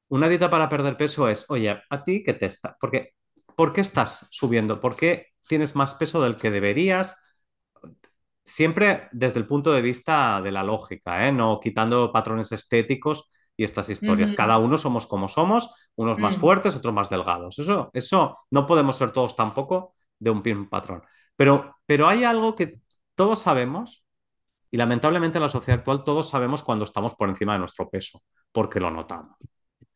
[0.09, 2.77] Una dieta para perder peso es, oye, ¿a ti qué te está?
[2.81, 3.15] Porque,
[3.57, 4.81] ¿por qué estás subiendo?
[4.81, 7.17] ¿Por qué tienes más peso del que deberías?
[8.45, 11.33] Siempre desde el punto de vista de la lógica, ¿eh?
[11.33, 14.33] No quitando patrones estéticos y estas historias.
[14.33, 17.59] Cada uno somos como somos, unos más mm, fuertes, otros más delgados.
[17.59, 21.03] Eso, eso no podemos ser todos tampoco de un mismo patrón.
[21.37, 22.81] Pero, pero hay algo que
[23.15, 24.05] todos sabemos,
[24.71, 28.23] y lamentablemente en la sociedad actual todos sabemos cuando estamos por encima de nuestro peso,
[28.53, 29.37] porque lo notamos.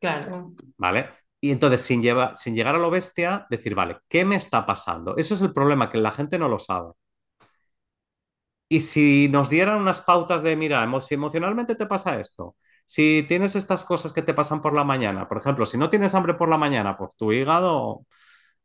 [0.00, 1.25] claro, ¿vale?
[1.40, 2.02] Y entonces, sin,
[2.36, 5.16] sin llegar a lo bestia, decir, vale, ¿qué me está pasando?
[5.16, 6.92] Eso es el problema, que la gente no lo sabe.
[8.68, 13.54] Y si nos dieran unas pautas de, mira, si emocionalmente te pasa esto, si tienes
[13.56, 16.48] estas cosas que te pasan por la mañana, por ejemplo, si no tienes hambre por
[16.48, 18.06] la mañana, pues tu hígado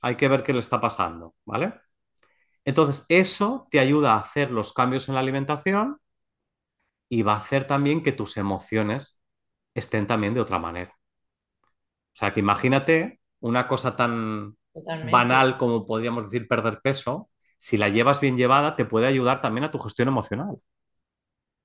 [0.02, 1.74] hay que ver qué le está pasando, ¿vale?
[2.66, 6.00] Entonces, eso te ayuda a hacer los cambios en la alimentación
[7.10, 9.22] y va a hacer también que tus emociones
[9.76, 10.96] estén también de otra manera.
[12.14, 15.38] O sea, que imagínate una cosa tan totalmente.
[15.38, 19.66] banal como podríamos decir perder peso, si la llevas bien llevada, te puede ayudar también
[19.66, 20.58] a tu gestión emocional.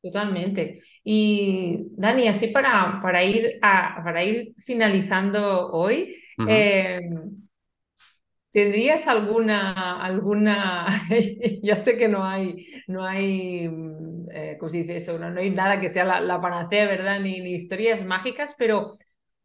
[0.03, 0.83] Totalmente.
[1.03, 7.01] Y Dani, así para, para ir, a, para ir finalizando hoy, eh,
[8.53, 10.87] ¿tendrías alguna, alguna,
[11.63, 13.69] ya sé que no hay, no hay,
[14.33, 15.19] eh, ¿cómo se dice eso?
[15.19, 17.21] No, no hay nada que sea la, la panacea, ¿verdad?
[17.21, 18.93] Ni, ni historias mágicas, pero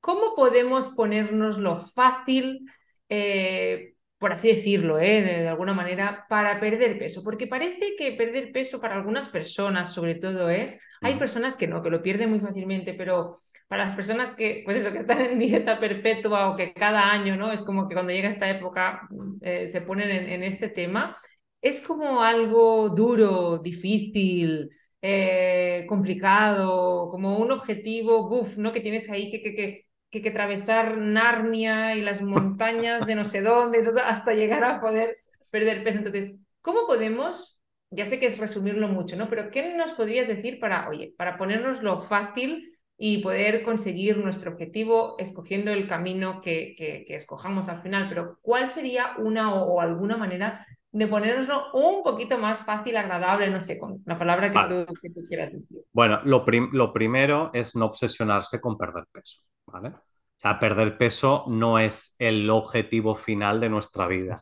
[0.01, 2.65] ¿cómo podemos ponernoslo fácil?
[3.09, 5.21] eh, por así decirlo, ¿eh?
[5.23, 7.23] de, de alguna manera, para perder peso.
[7.23, 10.79] Porque parece que perder peso para algunas personas, sobre todo, ¿eh?
[11.01, 11.19] hay Ujú.
[11.19, 13.37] personas que no, que lo pierden muy fácilmente, pero
[13.67, 17.35] para las personas que, pues eso, que están en dieta perpetua o que cada año,
[17.35, 17.51] ¿no?
[17.51, 19.07] Es como que cuando llega esta época
[19.41, 21.17] eh, se ponen en, en, este tema,
[21.59, 24.69] es como algo duro, difícil,
[25.01, 28.71] eh, complicado, como un objetivo, buf, ¿no?
[28.71, 33.25] Que tienes ahí que, que, que que, que atravesar Narnia y las montañas de no
[33.25, 35.17] sé dónde, todo, hasta llegar a poder
[35.49, 35.99] perder peso.
[35.99, 39.29] Entonces, ¿cómo podemos, ya sé que es resumirlo mucho, ¿no?
[39.29, 44.51] Pero ¿qué nos podrías decir para, oye, para ponernos lo fácil y poder conseguir nuestro
[44.51, 48.07] objetivo escogiendo el camino que, que, que escojamos al final?
[48.09, 53.49] Pero ¿cuál sería una o, o alguna manera de ponernoslo un poquito más fácil, agradable,
[53.49, 54.75] no sé, con la palabra que Vale.
[54.85, 55.83] tú, que tú quieras decir?
[55.93, 59.89] Bueno, lo, prim- lo primero es no obsesionarse con perder peso, ¿vale?
[59.89, 64.41] O sea, perder peso no es el objetivo final de nuestra vida.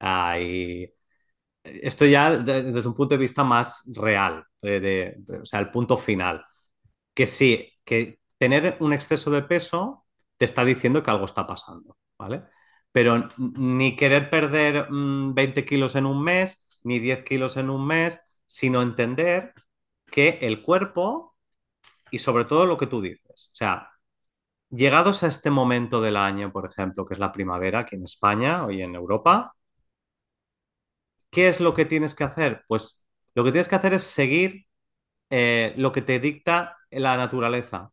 [0.00, 0.92] Ah, y
[1.64, 5.60] esto ya de- desde un punto de vista más real, de- de- de- o sea,
[5.60, 6.44] el punto final.
[7.14, 10.06] que sí, que tener un exceso de peso
[10.38, 12.44] te está diciendo que algo está pasando, ¿vale?
[12.92, 17.86] Pero ni querer perder mm, 20 kilos en un mes, ni 10 kilos en un
[17.86, 19.52] mes, sino entender
[20.06, 21.36] que el cuerpo
[22.10, 23.90] y sobre todo lo que tú dices, o sea,
[24.70, 28.64] llegados a este momento del año, por ejemplo, que es la primavera aquí en España
[28.66, 29.54] o en Europa,
[31.30, 32.64] ¿qué es lo que tienes que hacer?
[32.68, 34.66] Pues lo que tienes que hacer es seguir
[35.30, 37.92] eh, lo que te dicta la naturaleza.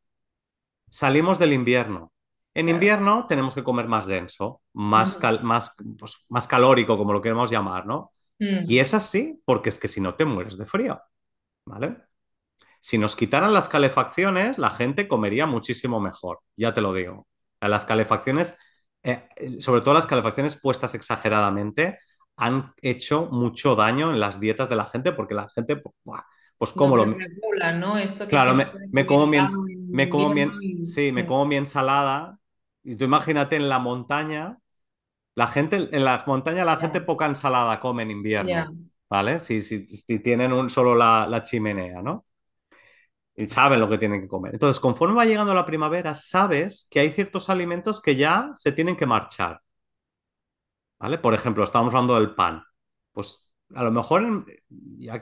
[0.91, 2.13] Salimos del invierno.
[2.55, 2.69] En Claro.
[2.69, 7.51] invierno tenemos que comer más denso, más, cal- más, pues, más calórico, como lo queremos
[7.51, 8.13] llamar, ¿no?
[8.65, 11.01] Y mm, es así, porque es que si no te mueres de frío,
[11.65, 11.97] ¿vale?
[12.81, 17.27] Si nos quitaran las calefacciones, la gente comería muchísimo mejor, ya te lo digo.
[17.61, 18.57] Las calefacciones,
[19.03, 19.27] eh,
[19.59, 21.99] sobre todo las calefacciones puestas exageradamente,
[22.37, 26.23] han hecho mucho daño en las dietas de la gente porque la gente, pues, buah,
[26.57, 27.97] pues como lo, desregula, ¿no?
[27.97, 28.71] Esto que, Claro, me,
[29.05, 29.47] como mi, en
[29.91, 30.83] me como mi, en- y...
[30.83, 32.39] sí, me como mi ensalada.
[32.85, 34.59] Y tú imagínate en la montaña,
[35.35, 38.73] la gente, en la montaña la gente Ya, poca ensalada come en invierno,
[39.09, 39.39] ¿vale?
[39.41, 42.25] Si, si, si tienen un, solo la, la chimenea, ¿no?
[43.37, 44.53] Y saben lo que tienen que comer.
[44.53, 48.95] Entonces, conforme va llegando la primavera, sabes que hay ciertos alimentos que ya se tienen
[48.95, 49.61] que marchar,
[50.99, 51.17] ¿vale?
[51.17, 52.63] Por ejemplo, estábamos hablando del pan.
[53.11, 54.45] Pues a lo mejor en-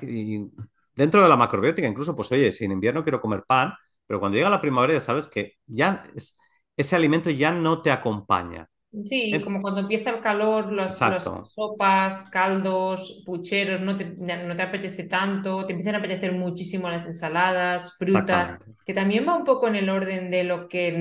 [0.01, 0.51] y
[0.95, 3.73] dentro de la macrobiótica, incluso, pues oye, si en invierno quiero comer pan,
[4.05, 6.37] pero cuando llega la primavera ya sabes que ya es-
[6.77, 8.69] ese alimento ya no te acompaña.
[9.05, 14.61] Sí, como cuando empieza el calor, las, las sopas, caldos, pucheros, no te, no te
[14.61, 18.53] apetece tanto, te empiezan a apetecer muchísimo las ensaladas, frutas,
[18.85, 20.91] que también va un poco en el orden de lo que,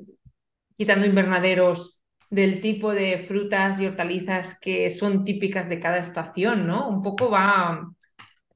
[0.00, 0.12] mm,
[0.76, 2.00] quitando invernaderos,
[2.30, 6.88] del tipo de frutas y hortalizas que son típicas de cada estación, ¿no?
[6.88, 7.88] Un poco va,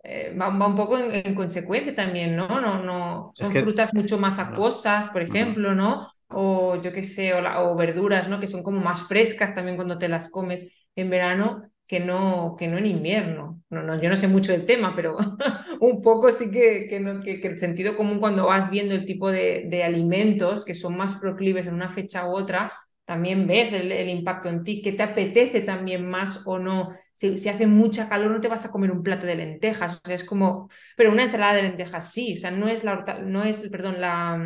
[0.05, 2.49] eh, va, va un poco en, en consecuencia también, ¿no?
[2.61, 6.09] No, no, Es son que, frutas mucho más acuosas, por ejemplo, ¿no?
[6.33, 8.39] O yo qué sé, o, la- o verduras, ¿no?
[8.41, 12.69] Que son como más frescas también cuando te las comes en verano que no, que
[12.69, 13.61] no en invierno.
[13.71, 15.17] No, no, yo no sé mucho del tema, pero
[15.81, 19.05] un poco sí que, que, no- que- que el sentido común cuando vas viendo el
[19.05, 22.73] tipo de, de alimentos que son más proclives en una fecha u otra,
[23.05, 27.37] también ves el, el impacto en ti, que te apetece también más o no si,
[27.39, 30.69] si hace mucha calor no te vas a comer un plato de lentejas, es como,
[30.97, 34.39] pero una ensalada de lentejas sí, o sea, no es la, no es, perdón, la,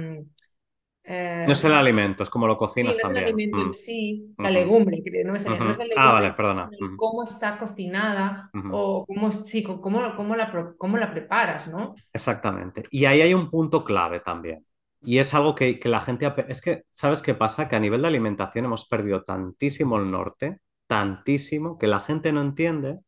[1.06, 1.12] mm,
[1.44, 3.30] No es el eh, alimento, es como lo sí, cocinas no es el también.
[3.30, 5.78] alimento Mm, en sí, la legumbre, no me salía, no es ujú.
[5.78, 6.74] la Ah, vale, legumbre, perdona.
[6.96, 9.80] cómo está cocinada o cómo, sí, cómo,
[10.16, 12.02] cómo la, cómo la preparas, ¿no?
[12.12, 12.84] Exactamente.
[12.90, 14.64] Y ahí hay un punto clave también.
[15.02, 16.32] Y es algo que, que la gente...
[16.48, 17.68] Es que, ¿sabes qué pasa?
[17.68, 22.40] Que a nivel de alimentación hemos perdido tantísimo el norte, tantísimo, que la gente no
[22.40, 23.00] entiende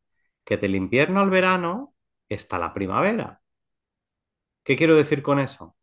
[0.44, 1.94] que del invierno al verano
[2.28, 3.40] está la primavera.
[4.64, 5.76] ¿Qué quiero decir con eso?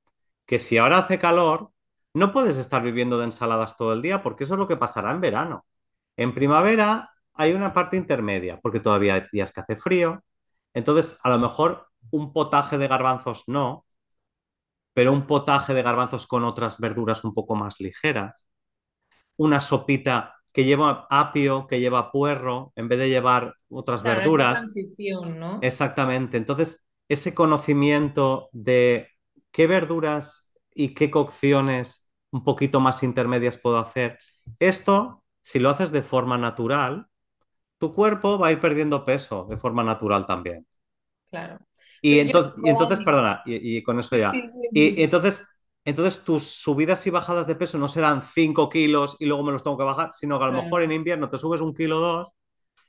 [0.48, 1.73] Que si ahora hace calor,
[2.14, 5.12] no puedes estar viviendo de ensaladas todo el día, porque eso es lo que pasará
[5.12, 5.66] en verano.
[6.18, 10.24] En primavera hay una parte intermedia, porque todavía hay días que hace frío.
[10.74, 13.86] Entonces, a lo mejor un potaje de garbanzos no,
[14.94, 18.46] pero un potaje de garbanzos con otras verduras un poco más ligeras.
[19.38, 24.60] Una sopita que lleva apio, que lleva puerro, en vez de llevar otras Claro, verduras.
[24.60, 25.60] transición, ¿no?
[25.62, 26.38] Exactamente.
[26.38, 29.10] Entonces, ese conocimiento de
[29.52, 32.03] qué verduras y qué cocciones
[32.34, 34.18] un poquito más intermedias puedo hacer,
[34.60, 37.08] esto, si lo haces de forma natural,
[37.78, 40.66] tu cuerpo va a ir perdiendo peso de forma natural también.
[41.30, 41.60] Claro.
[42.02, 44.34] Y entonces, y entonces perdona, y, y con eso ya.
[44.72, 45.46] Y, entonces,
[45.86, 49.64] entonces tus subidas y bajadas de peso no serán 5 kilos y luego me los
[49.64, 52.00] tengo que bajar, sino que a lo claro, mejor en invierno te subes un kilo
[52.00, 52.32] o dos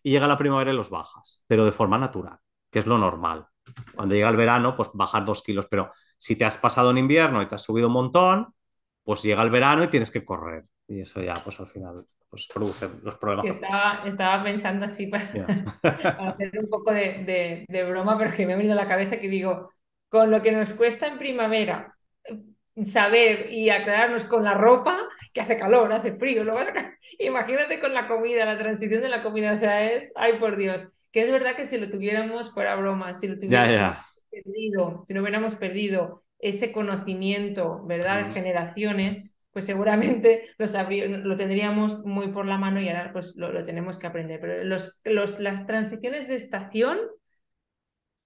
[0.02, 2.38] y llega la primavera y los bajas, pero de forma natural,
[2.70, 3.46] que es lo normal.
[3.94, 7.42] Cuando llega el verano, pues bajar dos kilos, pero si te has pasado en invierno
[7.42, 8.54] y te has subido un montón,
[9.04, 10.64] pues llega el verano y tienes que correr.
[10.88, 13.54] Y eso ya, pues al final, pues produce los problemas.
[13.54, 15.06] Estaba, estaba pensando así
[15.82, 18.88] para, hacer un poco de, de, de broma, pero que me ha venido a la
[18.88, 19.70] cabeza que digo,
[20.08, 24.98] con lo que nos cuesta en primavera eh, saber y aclararnos con la ropa,
[25.32, 26.60] que hace calor, hace frío, luego,
[27.18, 30.88] imagínate con la comida, la transición de la comida, o sea, es, ay por Dios,
[31.12, 33.98] que es verdad que si lo tuviéramos, fuera broma, si lo tuviéramos,
[34.30, 40.66] perdido, si no hubiéramos perdido ese conocimiento, ¿verdad?, de generaciones pues seguramente lo,
[41.18, 44.40] lo tendríamos muy por la mano y ahora pues lo, lo tenemos que aprender.
[44.40, 46.98] Pero los, los, las transiciones de estación,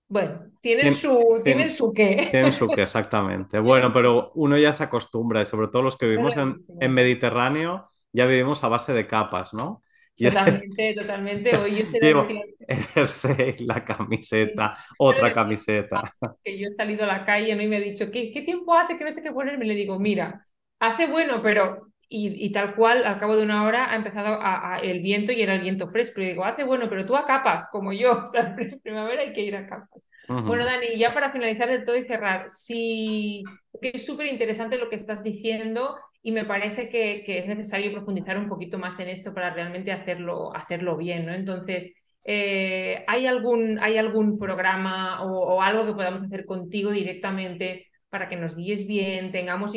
[0.08, 2.30] bueno, tienen Tien- su, tienen tien- su qué.
[2.30, 3.60] tienen su que, exactamente.
[3.60, 7.90] Bueno, pero uno ya se acostumbra, y sobre todo los que vivimos en, en Mediterráneo,
[8.12, 9.82] ya vivimos a base de capas, ¿no?
[10.22, 11.56] Totalmente, totalmente.
[11.56, 13.84] Hoy yo sé llevo que el jersey, la
[14.44, 16.12] sí, sí, camiseta, lo otra camiseta.
[16.44, 17.62] que yo he salido a la calle ¿no?
[17.62, 19.64] y me ha dicho, ¿qué, qué tiempo hace que no sé qué ponerme?
[19.66, 20.46] Le digo, mira,
[20.80, 21.88] hace bueno, pero...
[22.10, 25.32] Y, y tal cual, al cabo de una hora ha empezado a, a- el viento
[25.32, 26.22] y era el viento fresco.
[26.22, 28.12] Y digo, hace bueno, pero tú a capas, como yo.
[28.24, 30.08] O sea, en primavera hay que ir a capas.
[30.44, 30.66] Bueno, Ujú.
[30.66, 34.96] Dani, ya para finalizar de todo y cerrar, sí, que es súper interesante lo que
[34.96, 39.52] estás diciendo y me parece que, es necesario profundizar un poquito más en esto para
[39.54, 41.34] realmente hacerlo, hacerlo bien, ¿no?
[41.34, 41.94] Entonces,
[42.24, 48.36] eh, ¿hay algún, ¿hay algún programa o, algo que podamos hacer contigo directamente para que
[48.36, 49.74] nos guíes bien, tengamos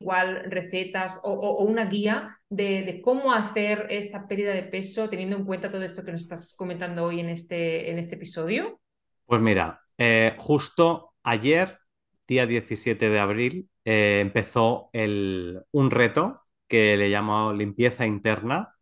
[0.00, 5.44] igual recetas o, una guía de, de cómo hacer esta pérdida de peso teniendo en
[5.44, 8.80] cuenta todo esto que nos estás comentando hoy en este, en este episodio?
[9.26, 11.78] Pues mira, eh, justo ayer,
[12.26, 18.74] día 17 de abril, eh, empezó el- un reto que le llamo limpieza interna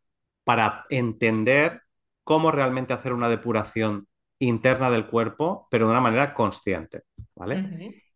[0.44, 1.82] para entender
[2.24, 7.02] cómo realmente hacer una depuración interna del cuerpo, pero de una manera consciente,
[7.34, 7.66] ¿vale?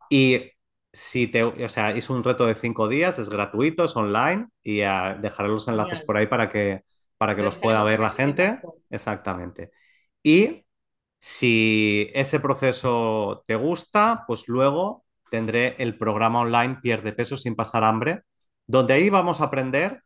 [0.09, 0.51] Y
[0.93, 4.79] si te, o sea, es un reto de cinco días, es gratuito, es online y
[4.79, 6.05] dejaré los enlaces Genial.
[6.05, 6.83] por ahí para que,
[7.19, 8.61] para que Lo los pueda ver la gente.
[8.91, 9.73] Exactamente.
[10.23, 10.65] Y
[11.21, 15.04] si ese proceso te gusta, pues luego
[15.35, 18.23] tendré el programa online Pierde peso sin pasar hambre,
[18.69, 20.05] donde ahí vamos a aprender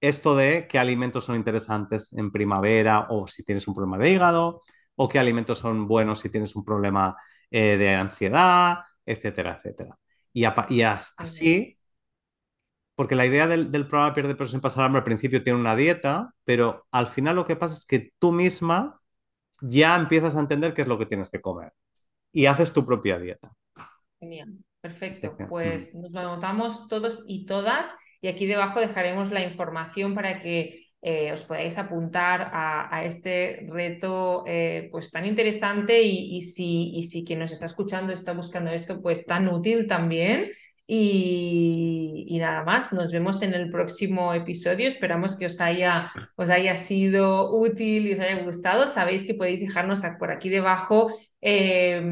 [0.00, 4.62] esto de qué alimentos son interesantes en primavera o si tienes un problema de hígado,
[4.96, 7.14] o qué alimentos son buenos si tienes un problema
[7.50, 9.98] eh, de ansiedad, etcétera, etcétera.
[10.32, 11.76] Y, y así
[12.94, 15.76] porque la idea del, del, programa Pierde Peso sin pasar hambre al principio tiene una
[15.76, 18.98] dieta, pero al final lo que pasa es que tú misma
[19.60, 21.72] ya empiezas a entender qué es lo que tienes que comer
[22.32, 23.52] y haces tu propia dieta.
[24.18, 25.36] Genial, perfecto.
[25.48, 30.90] Pues nos lo anotamos todos y todas y aquí debajo dejaremos la información para que
[31.02, 37.02] eh, os podáis apuntar a, este reto eh, pues tan interesante y, y, si, y
[37.04, 40.50] si quien nos está escuchando está buscando esto pues tan útil también.
[40.92, 44.88] Y, y, nada más, nos vemos en el próximo episodio.
[44.88, 48.88] Esperamos que os haya, os haya sido útil y os haya gustado.
[48.88, 52.02] Sabéis que podéis dejarnos por aquí debajo eh,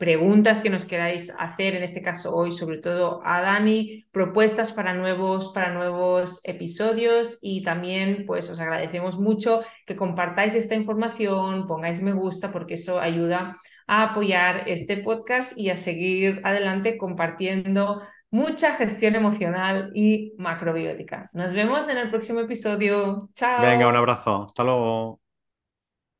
[0.00, 4.94] preguntas que nos queráis hacer, en este caso hoy, sobre todo a Dani, propuestas para
[4.94, 12.00] nuevos, para nuevos episodios y también pues os agradecemos mucho que compartáis esta información, pongáis
[12.00, 18.72] me gusta porque eso ayuda a apoyar este podcast y a seguir adelante compartiendo mucha
[18.76, 21.28] gestión emocional y macrobiótica.
[21.34, 23.28] Nos vemos en el próximo episodio.
[23.34, 23.60] Chao.
[23.60, 24.44] Venga, un abrazo.
[24.46, 25.20] Hasta luego.